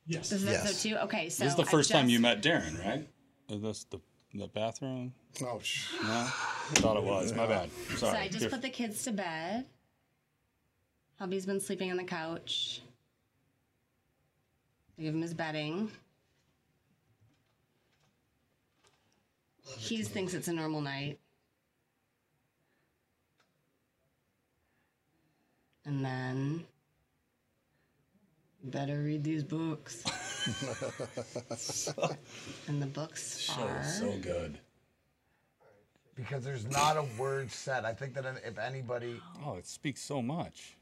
Yes. 0.07 0.29
This 0.29 0.41
is 0.43 0.49
Yes. 0.49 0.63
episode 0.65 0.89
two. 0.89 0.95
Okay, 1.05 1.29
so 1.29 1.43
This 1.43 1.53
is 1.53 1.57
the 1.57 1.63
I 1.63 1.71
first 1.71 1.91
time 1.91 2.09
you 2.09 2.19
met 2.19 2.41
Darren, 2.41 2.83
right? 2.83 3.07
Is 3.49 3.61
this 3.61 3.83
the 3.85 3.99
the 4.33 4.47
bathroom? 4.47 5.13
Oh, 5.41 5.59
sh- 5.61 5.91
No, 6.01 6.09
I 6.09 6.73
thought 6.75 6.97
it 6.97 7.03
was. 7.03 7.33
My 7.33 7.45
bad. 7.47 7.69
Sorry. 7.97 7.97
So 7.97 8.07
I 8.09 8.27
just 8.27 8.39
Here- 8.41 8.49
put 8.49 8.61
the 8.63 8.69
kids 8.69 9.03
to 9.03 9.11
bed. 9.11 9.65
Hubby's 11.19 11.45
been 11.45 11.59
sleeping 11.59 11.91
on 11.91 11.97
the 11.97 12.03
couch. 12.03 12.81
I 14.97 15.03
give 15.03 15.13
him 15.13 15.21
his 15.21 15.33
bedding. 15.33 15.91
He 19.77 20.03
thinks 20.03 20.33
it's 20.33 20.47
a 20.47 20.53
normal 20.53 20.81
night. 20.81 21.19
And 25.85 26.03
then 26.03 26.63
better 28.63 29.01
read 29.01 29.23
these 29.23 29.43
books. 29.43 30.03
and 32.67 32.81
the 32.81 32.87
books 32.87 33.21
so 33.23 33.61
are 33.61 33.83
so 33.83 34.17
good. 34.21 34.57
Because 36.15 36.43
there's 36.43 36.69
not 36.69 36.95
a 36.97 37.05
word 37.17 37.51
said. 37.51 37.85
I 37.85 37.93
think 37.93 38.13
that 38.13 38.25
if 38.45 38.57
anybody. 38.57 39.19
Oh, 39.45 39.55
it 39.55 39.67
speaks 39.67 40.01
so 40.01 40.21
much. 40.21 40.77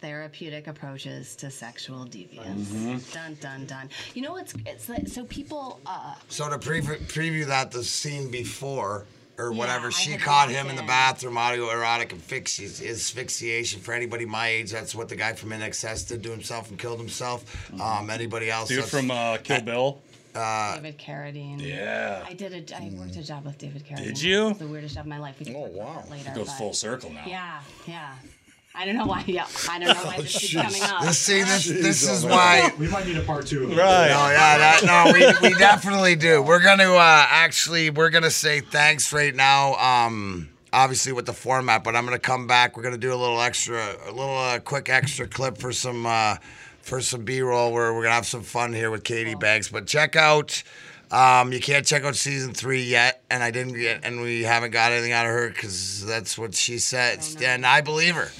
therapeutic 0.00 0.66
approaches 0.66 1.36
to 1.36 1.50
sexual 1.50 2.06
deviance. 2.06 3.12
Dun 3.12 3.36
dun 3.40 3.66
dun. 3.66 3.90
You 4.14 4.22
know 4.22 4.32
what's 4.32 4.54
it's 4.66 4.88
like 4.88 5.06
so 5.06 5.24
people 5.24 5.80
uh 5.86 6.14
So 6.28 6.48
to 6.48 6.58
pre- 6.58 6.80
preview 6.80 7.46
that, 7.46 7.70
the 7.70 7.84
scene 7.84 8.30
before. 8.30 9.06
Or 9.38 9.52
whatever, 9.52 9.86
I 9.86 9.90
she 9.90 10.16
caught 10.18 10.50
him 10.50 10.68
in 10.68 10.76
the 10.76 10.82
it. 10.82 10.86
bathroom, 10.86 11.36
autoerotic 11.36 12.08
asphyxi- 12.08 12.90
asphyxiation. 12.90 13.80
For 13.80 13.94
anybody 13.94 14.26
my 14.26 14.48
age, 14.48 14.70
that's 14.70 14.94
what 14.94 15.08
the 15.08 15.16
guy 15.16 15.32
from 15.32 15.50
INXS 15.50 16.08
did 16.08 16.22
to 16.24 16.30
himself 16.30 16.68
and 16.70 16.78
killed 16.78 16.98
himself. 16.98 17.70
Um, 17.80 18.10
anybody 18.10 18.50
else? 18.50 18.68
Dude 18.68 18.78
that's- 18.78 18.90
from 18.90 19.10
uh, 19.10 19.38
Kill 19.38 19.62
Bill. 19.62 20.02
Uh, 20.34 20.76
David 20.76 20.96
Carradine. 20.98 21.60
Yeah. 21.60 22.22
I 22.24 22.34
did 22.34 22.52
a 22.70 22.76
I 22.76 22.90
worked 22.94 23.16
a 23.16 23.22
job 23.24 23.44
with 23.44 23.58
David 23.58 23.84
Carradine. 23.84 24.04
Did 24.04 24.22
you? 24.22 24.44
It 24.46 24.48
was 24.50 24.58
the 24.58 24.66
weirdest 24.68 24.94
job 24.94 25.04
of 25.04 25.08
my 25.08 25.18
life. 25.18 25.34
We 25.40 25.46
can 25.46 25.56
Oh, 25.56 25.66
talk 25.66 25.74
wow. 25.74 26.04
later. 26.08 26.30
It 26.30 26.34
goes 26.36 26.46
but- 26.48 26.56
full 26.58 26.72
circle 26.72 27.10
now. 27.10 27.24
Yeah, 27.26 27.60
yeah. 27.86 28.14
I 28.74 28.84
don't 28.84 28.96
know 28.96 29.06
why. 29.06 29.24
Yeah, 29.26 29.46
I 29.68 29.78
don't 29.78 29.94
know 29.94 30.04
why 30.04 30.18
this 30.18 30.38
keeps 30.38 30.54
coming 30.54 30.82
up. 30.82 31.02
This 31.02 31.18
see, 31.18 31.42
this 31.42 31.66
this 31.66 32.08
is 32.08 32.24
oh, 32.24 32.28
why 32.28 32.72
We 32.78 32.88
might 32.88 33.06
need 33.06 33.16
a 33.16 33.22
part 33.22 33.46
two. 33.46 33.64
Of 33.64 33.70
Right. 33.70 34.08
No, 34.08 34.30
yeah, 34.30 34.58
that, 34.58 34.84
no, 34.84 35.12
we, 35.12 35.50
we 35.50 35.54
definitely 35.58 36.16
do. 36.16 36.40
We're 36.40 36.62
gonna 36.62 36.92
uh, 36.92 37.26
actually 37.28 37.90
we're 37.90 38.10
gonna 38.10 38.30
say 38.30 38.60
thanks 38.60 39.12
right 39.12 39.34
now. 39.34 39.74
Um, 39.74 40.50
obviously 40.72 41.12
with 41.12 41.26
the 41.26 41.32
format, 41.32 41.82
but 41.84 41.96
I'm 41.96 42.04
gonna 42.04 42.18
come 42.18 42.46
back. 42.46 42.76
We're 42.76 42.84
gonna 42.84 42.96
do 42.96 43.12
a 43.12 43.16
little 43.16 43.40
extra, 43.40 43.96
a 44.06 44.12
little 44.12 44.38
uh, 44.38 44.60
quick 44.60 44.88
extra 44.88 45.26
clip 45.26 45.58
for 45.58 45.72
some 45.72 46.06
uh, 46.06 46.36
for 46.80 47.00
some 47.00 47.24
B-roll 47.24 47.72
where 47.72 47.92
we're 47.92 48.02
gonna 48.02 48.14
have 48.14 48.26
some 48.26 48.42
fun 48.42 48.72
here 48.72 48.90
with 48.90 49.04
Katie 49.04 49.34
Banks. 49.34 49.68
But 49.68 49.86
check 49.86 50.16
out. 50.16 50.62
Um, 51.10 51.52
you 51.52 51.58
can't 51.58 51.84
check 51.84 52.04
out 52.04 52.14
season 52.14 52.54
three 52.54 52.84
yet, 52.84 53.24
and 53.30 53.42
I 53.42 53.50
didn't 53.50 53.74
get, 53.74 54.04
and 54.04 54.20
we 54.20 54.44
haven't 54.44 54.70
got 54.70 54.92
anything 54.92 55.10
out 55.10 55.26
of 55.26 55.32
her 55.32 55.48
because 55.48 56.06
that's 56.06 56.38
what 56.38 56.54
she 56.54 56.78
said, 56.78 57.18
and 57.42 57.66
I 57.66 57.80
believe 57.80 58.14
her. 58.14 58.30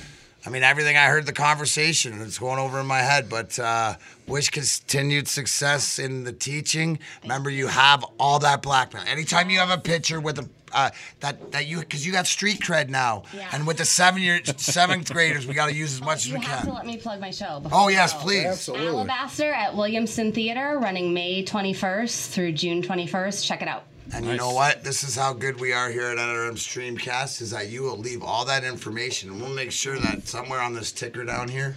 I 0.47 0.49
mean, 0.51 0.63
everything 0.63 0.97
I 0.97 1.07
heard 1.07 1.27
the 1.27 1.33
conversation, 1.35 2.21
it's 2.23 2.39
going 2.39 2.59
over 2.59 2.81
in 2.81 2.87
my 2.87 3.01
head. 3.01 3.29
But 3.29 3.59
uh, 3.59 3.95
wish 4.27 4.49
continued 4.51 5.29
success 5.29 5.99
in 5.99 6.25
the 6.25 6.33
teaching. 6.33 6.99
Remember, 7.23 7.51
you 7.51 7.67
have 7.67 8.05
all 8.19 8.39
that 8.39 8.63
blackmail. 8.63 9.03
Anytime 9.07 9.51
you 9.51 9.59
have 9.59 9.69
a 9.71 9.77
picture 9.77 10.19
with 10.19 10.39
a, 10.39 10.49
uh, 10.73 10.89
that 11.21 11.53
that 11.53 11.67
you 11.67 11.81
because 11.81 12.07
you 12.07 12.13
got 12.13 12.27
street 12.27 12.61
cred 12.61 12.89
now, 12.89 13.25
Yeah. 13.35 13.49
and 13.53 13.67
with 13.67 13.77
the 13.79 13.85
seven 13.85 14.23
year 14.23 14.41
seventh 14.57 15.13
graders, 15.13 15.47
we 15.47 15.53
got 15.53 15.67
to 15.69 15.75
use 15.75 15.93
as 15.93 16.01
much 16.01 16.25
as 16.25 16.27
we 16.29 16.33
You 16.35 16.39
we 16.39 16.45
have 16.47 16.61
to 16.61 16.67
can. 16.67 16.75
let 16.75 16.87
me 16.87 16.97
plug 16.97 17.21
my 17.21 17.31
show. 17.33 17.61
before 17.61 17.79
Oh 17.79 17.89
yes, 17.89 18.13
go. 18.15 18.21
please. 18.21 18.47
Absolutely. 18.47 18.87
Alabaster 18.87 19.53
at 19.53 19.77
Williamson 19.77 20.33
Theater, 20.33 20.79
running 20.81 21.13
May 21.13 21.45
21st 21.45 22.31
through 22.31 22.53
June 22.53 22.83
21st. 22.83 23.45
Check 23.47 23.61
it 23.63 23.69
out. 23.69 23.83
And 24.13 24.27
you 24.27 24.37
know 24.37 24.51
what? 24.53 24.83
This 24.83 25.05
is 25.05 25.15
how 25.15 25.33
good 25.33 25.61
we 25.61 25.73
are 25.73 25.89
here 25.89 26.07
at 26.07 26.19
NRM 26.19 26.55
Streamcast 26.55 27.41
is 27.41 27.53
that 27.53 27.69
you 27.69 27.83
will 27.83 27.97
leave 27.97 28.23
all 28.23 28.45
that 28.47 28.65
information 28.65 29.31
and 29.31 29.41
we'll 29.41 29.55
make 29.55 29.71
sure 29.73 29.99
that 29.99 30.27
somewhere 30.27 30.61
on 30.61 30.75
this 30.75 30.91
ticker 30.93 31.25
down 31.25 31.49
here 31.49 31.77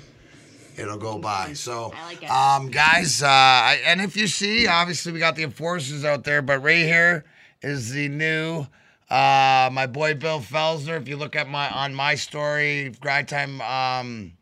it'll 0.78 0.98
go 0.98 1.19
by. 1.19 1.54
So 1.54 1.93
I 1.96 2.06
like 2.06 2.24
it. 2.24 2.30
um 2.30 2.69
guys, 2.69 3.22
uh 3.22 3.28
I, 3.28 3.80
and 3.86 4.02
if 4.02 4.17
you 4.17 4.28
see, 4.28 4.67
obviously 4.67 5.12
we 5.12 5.19
got 5.19 5.36
the 5.36 5.43
enforcers 5.43 6.04
out 6.04 6.24
there, 6.24 6.41
but 6.41 6.60
right 6.63 6.86
here 6.86 7.24
is 7.62 7.91
the 7.91 8.10
new 8.10 8.65
uh 9.10 9.69
my 9.72 9.86
boy 9.86 10.15
Bill 10.15 10.39
Felsner. 10.39 11.00
If 11.00 11.08
you 11.08 11.17
look 11.17 11.36
at 11.36 11.48
my 11.48 11.69
on 11.69 11.93
my 11.93 12.15
story, 12.15 12.89
grind 13.00 13.28
time 13.28 13.62
um 13.62 14.34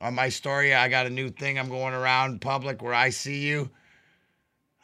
on 0.00 0.14
my 0.14 0.28
story, 0.28 0.74
I 0.74 0.88
got 0.88 1.06
a 1.06 1.10
new 1.10 1.30
thing 1.30 1.58
I'm 1.58 1.68
going 1.70 1.94
around 1.94 2.40
public 2.40 2.82
where 2.82 2.94
I 2.94 3.08
see 3.10 3.38
you. 3.38 3.70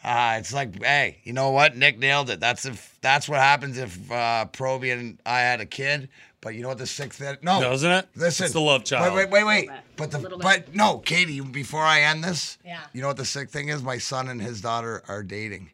Uh, 0.04 0.36
it's 0.38 0.52
like, 0.52 0.82
hey, 0.84 1.18
you 1.24 1.32
know 1.32 1.50
what? 1.50 1.76
Nick 1.76 1.98
nailed 1.98 2.28
it. 2.28 2.38
That's 2.38 2.66
if 2.66 2.98
that's 3.00 3.26
what 3.28 3.40
happens 3.40 3.78
if 3.78 3.96
uh, 4.12 4.46
Proby 4.52 4.92
and 4.92 5.18
I 5.24 5.40
had 5.40 5.60
a 5.60 5.66
kid. 5.66 6.10
But 6.42 6.54
you 6.54 6.60
know 6.60 6.68
what 6.68 6.76
the 6.76 6.86
sick 6.86 7.14
thing? 7.14 7.38
No, 7.40 7.58
Doesn't 7.58 7.90
it? 7.90 8.06
Listen, 8.14 8.44
It's 8.44 8.52
the 8.52 8.60
love 8.60 8.84
child. 8.84 9.14
Wait, 9.14 9.30
wait, 9.30 9.44
wait, 9.44 9.66
wait. 9.68 9.70
But 9.96 10.10
the 10.10 10.36
but 10.42 10.74
no, 10.74 10.98
Katie. 10.98 11.40
Before 11.40 11.80
I 11.82 12.02
end 12.02 12.22
this, 12.22 12.58
Yeah. 12.62 12.80
You 12.92 13.00
know 13.00 13.08
what 13.08 13.16
the 13.16 13.24
sick 13.24 13.48
thing 13.48 13.68
is? 13.68 13.82
My 13.82 13.96
son 13.96 14.28
and 14.28 14.42
his 14.42 14.60
daughter 14.60 15.02
are 15.08 15.22
dating. 15.22 15.70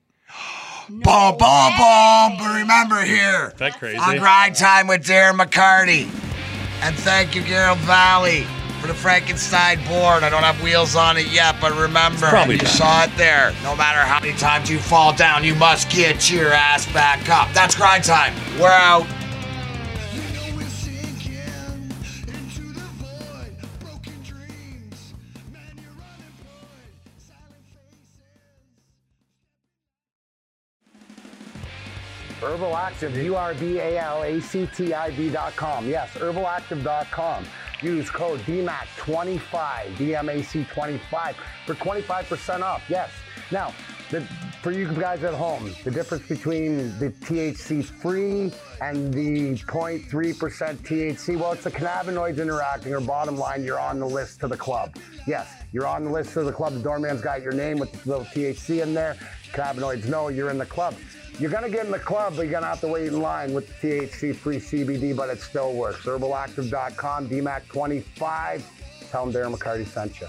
Boom, 0.88 1.00
boom, 1.00 1.36
boom. 1.38 1.38
But 2.38 2.54
remember 2.60 3.02
here 3.02 3.52
That 3.58 3.78
crazy. 3.80 3.98
on 3.98 4.18
Grind 4.18 4.54
Time 4.54 4.86
with 4.86 5.04
Darren 5.04 5.38
McCarty, 5.40 6.04
and 6.82 6.96
thank 6.96 7.34
you, 7.34 7.42
Gerald 7.42 7.78
Valley. 7.78 8.46
For 8.80 8.86
the 8.86 8.94
Frankenstein 8.94 9.76
board, 9.86 10.22
I 10.22 10.30
don't 10.30 10.42
have 10.42 10.62
wheels 10.62 10.96
on 10.96 11.18
it 11.18 11.26
yet, 11.30 11.56
but 11.60 11.72
remember, 11.76 12.28
probably 12.28 12.54
you 12.54 12.60
done. 12.62 12.70
saw 12.70 13.04
it 13.04 13.10
there. 13.18 13.52
No 13.62 13.76
matter 13.76 13.98
how 13.98 14.20
many 14.20 14.32
times 14.38 14.70
you 14.70 14.78
fall 14.78 15.14
down, 15.14 15.44
you 15.44 15.54
must 15.54 15.90
get 15.90 16.30
your 16.30 16.52
ass 16.52 16.90
back 16.92 17.28
up. 17.28 17.52
That's 17.52 17.74
grind 17.74 18.04
time. 18.04 18.32
We're 18.58 18.68
out. 18.68 19.06
Urbal 32.42 32.72
Activ, 32.72 33.22
U-R-B-A-L-A-C-T-I-V 33.22 35.30
dot 35.30 35.54
com. 35.56 35.86
Yes, 35.86 36.10
urbalactiv.com. 36.14 37.44
Use 37.82 38.10
code 38.10 38.40
DMAC25, 38.40 39.96
D-M-A-C 39.96 40.66
25 40.72 41.36
for 41.66 41.74
25% 41.74 42.60
off. 42.62 42.82
Yes. 42.88 43.10
Now, 43.50 43.72
the, 44.10 44.20
for 44.60 44.70
you 44.70 44.92
guys 44.92 45.24
at 45.24 45.34
home, 45.34 45.72
the 45.84 45.90
difference 45.90 46.26
between 46.26 46.98
the 46.98 47.10
THC 47.10 47.84
free 47.84 48.52
and 48.80 49.14
the 49.14 49.54
0.3% 49.54 50.04
THC, 50.08 51.38
well, 51.38 51.52
it's 51.52 51.64
the 51.64 51.70
cannabinoids 51.70 52.40
interacting, 52.40 52.92
or 52.92 53.00
bottom 53.00 53.36
line, 53.36 53.64
you're 53.64 53.80
on 53.80 53.98
the 53.98 54.06
list 54.06 54.40
to 54.40 54.48
the 54.48 54.56
club. 54.56 54.96
Yes, 55.26 55.48
you're 55.72 55.86
on 55.86 56.04
the 56.04 56.10
list 56.10 56.34
to 56.34 56.42
the 56.42 56.52
club. 56.52 56.74
The 56.74 56.80
doorman's 56.80 57.20
got 57.20 57.40
your 57.40 57.52
name 57.52 57.78
with 57.78 57.92
the 57.92 58.10
little 58.10 58.24
THC 58.26 58.82
in 58.82 58.94
there. 58.94 59.16
Cannabinoids 59.52 60.06
know 60.06 60.28
you're 60.28 60.50
in 60.50 60.58
the 60.58 60.66
club. 60.66 60.94
You're 61.40 61.50
gonna 61.50 61.70
get 61.70 61.86
in 61.86 61.90
the 61.90 61.98
club, 61.98 62.34
but 62.36 62.42
you're 62.42 62.52
gonna 62.52 62.66
have 62.66 62.82
to 62.82 62.88
wait 62.88 63.06
in 63.06 63.18
line 63.18 63.54
with 63.54 63.66
the 63.80 63.88
THC 63.88 64.36
free 64.36 64.58
CBD, 64.58 65.16
but 65.16 65.30
it 65.30 65.40
still 65.40 65.72
works. 65.72 66.04
Urbalactiv.com, 66.04 67.30
DMAC25. 67.30 68.62
Tell 69.10 69.24
them 69.24 69.32
Darren 69.34 69.56
McCarty 69.56 69.86
sent 69.86 70.20
you. 70.20 70.26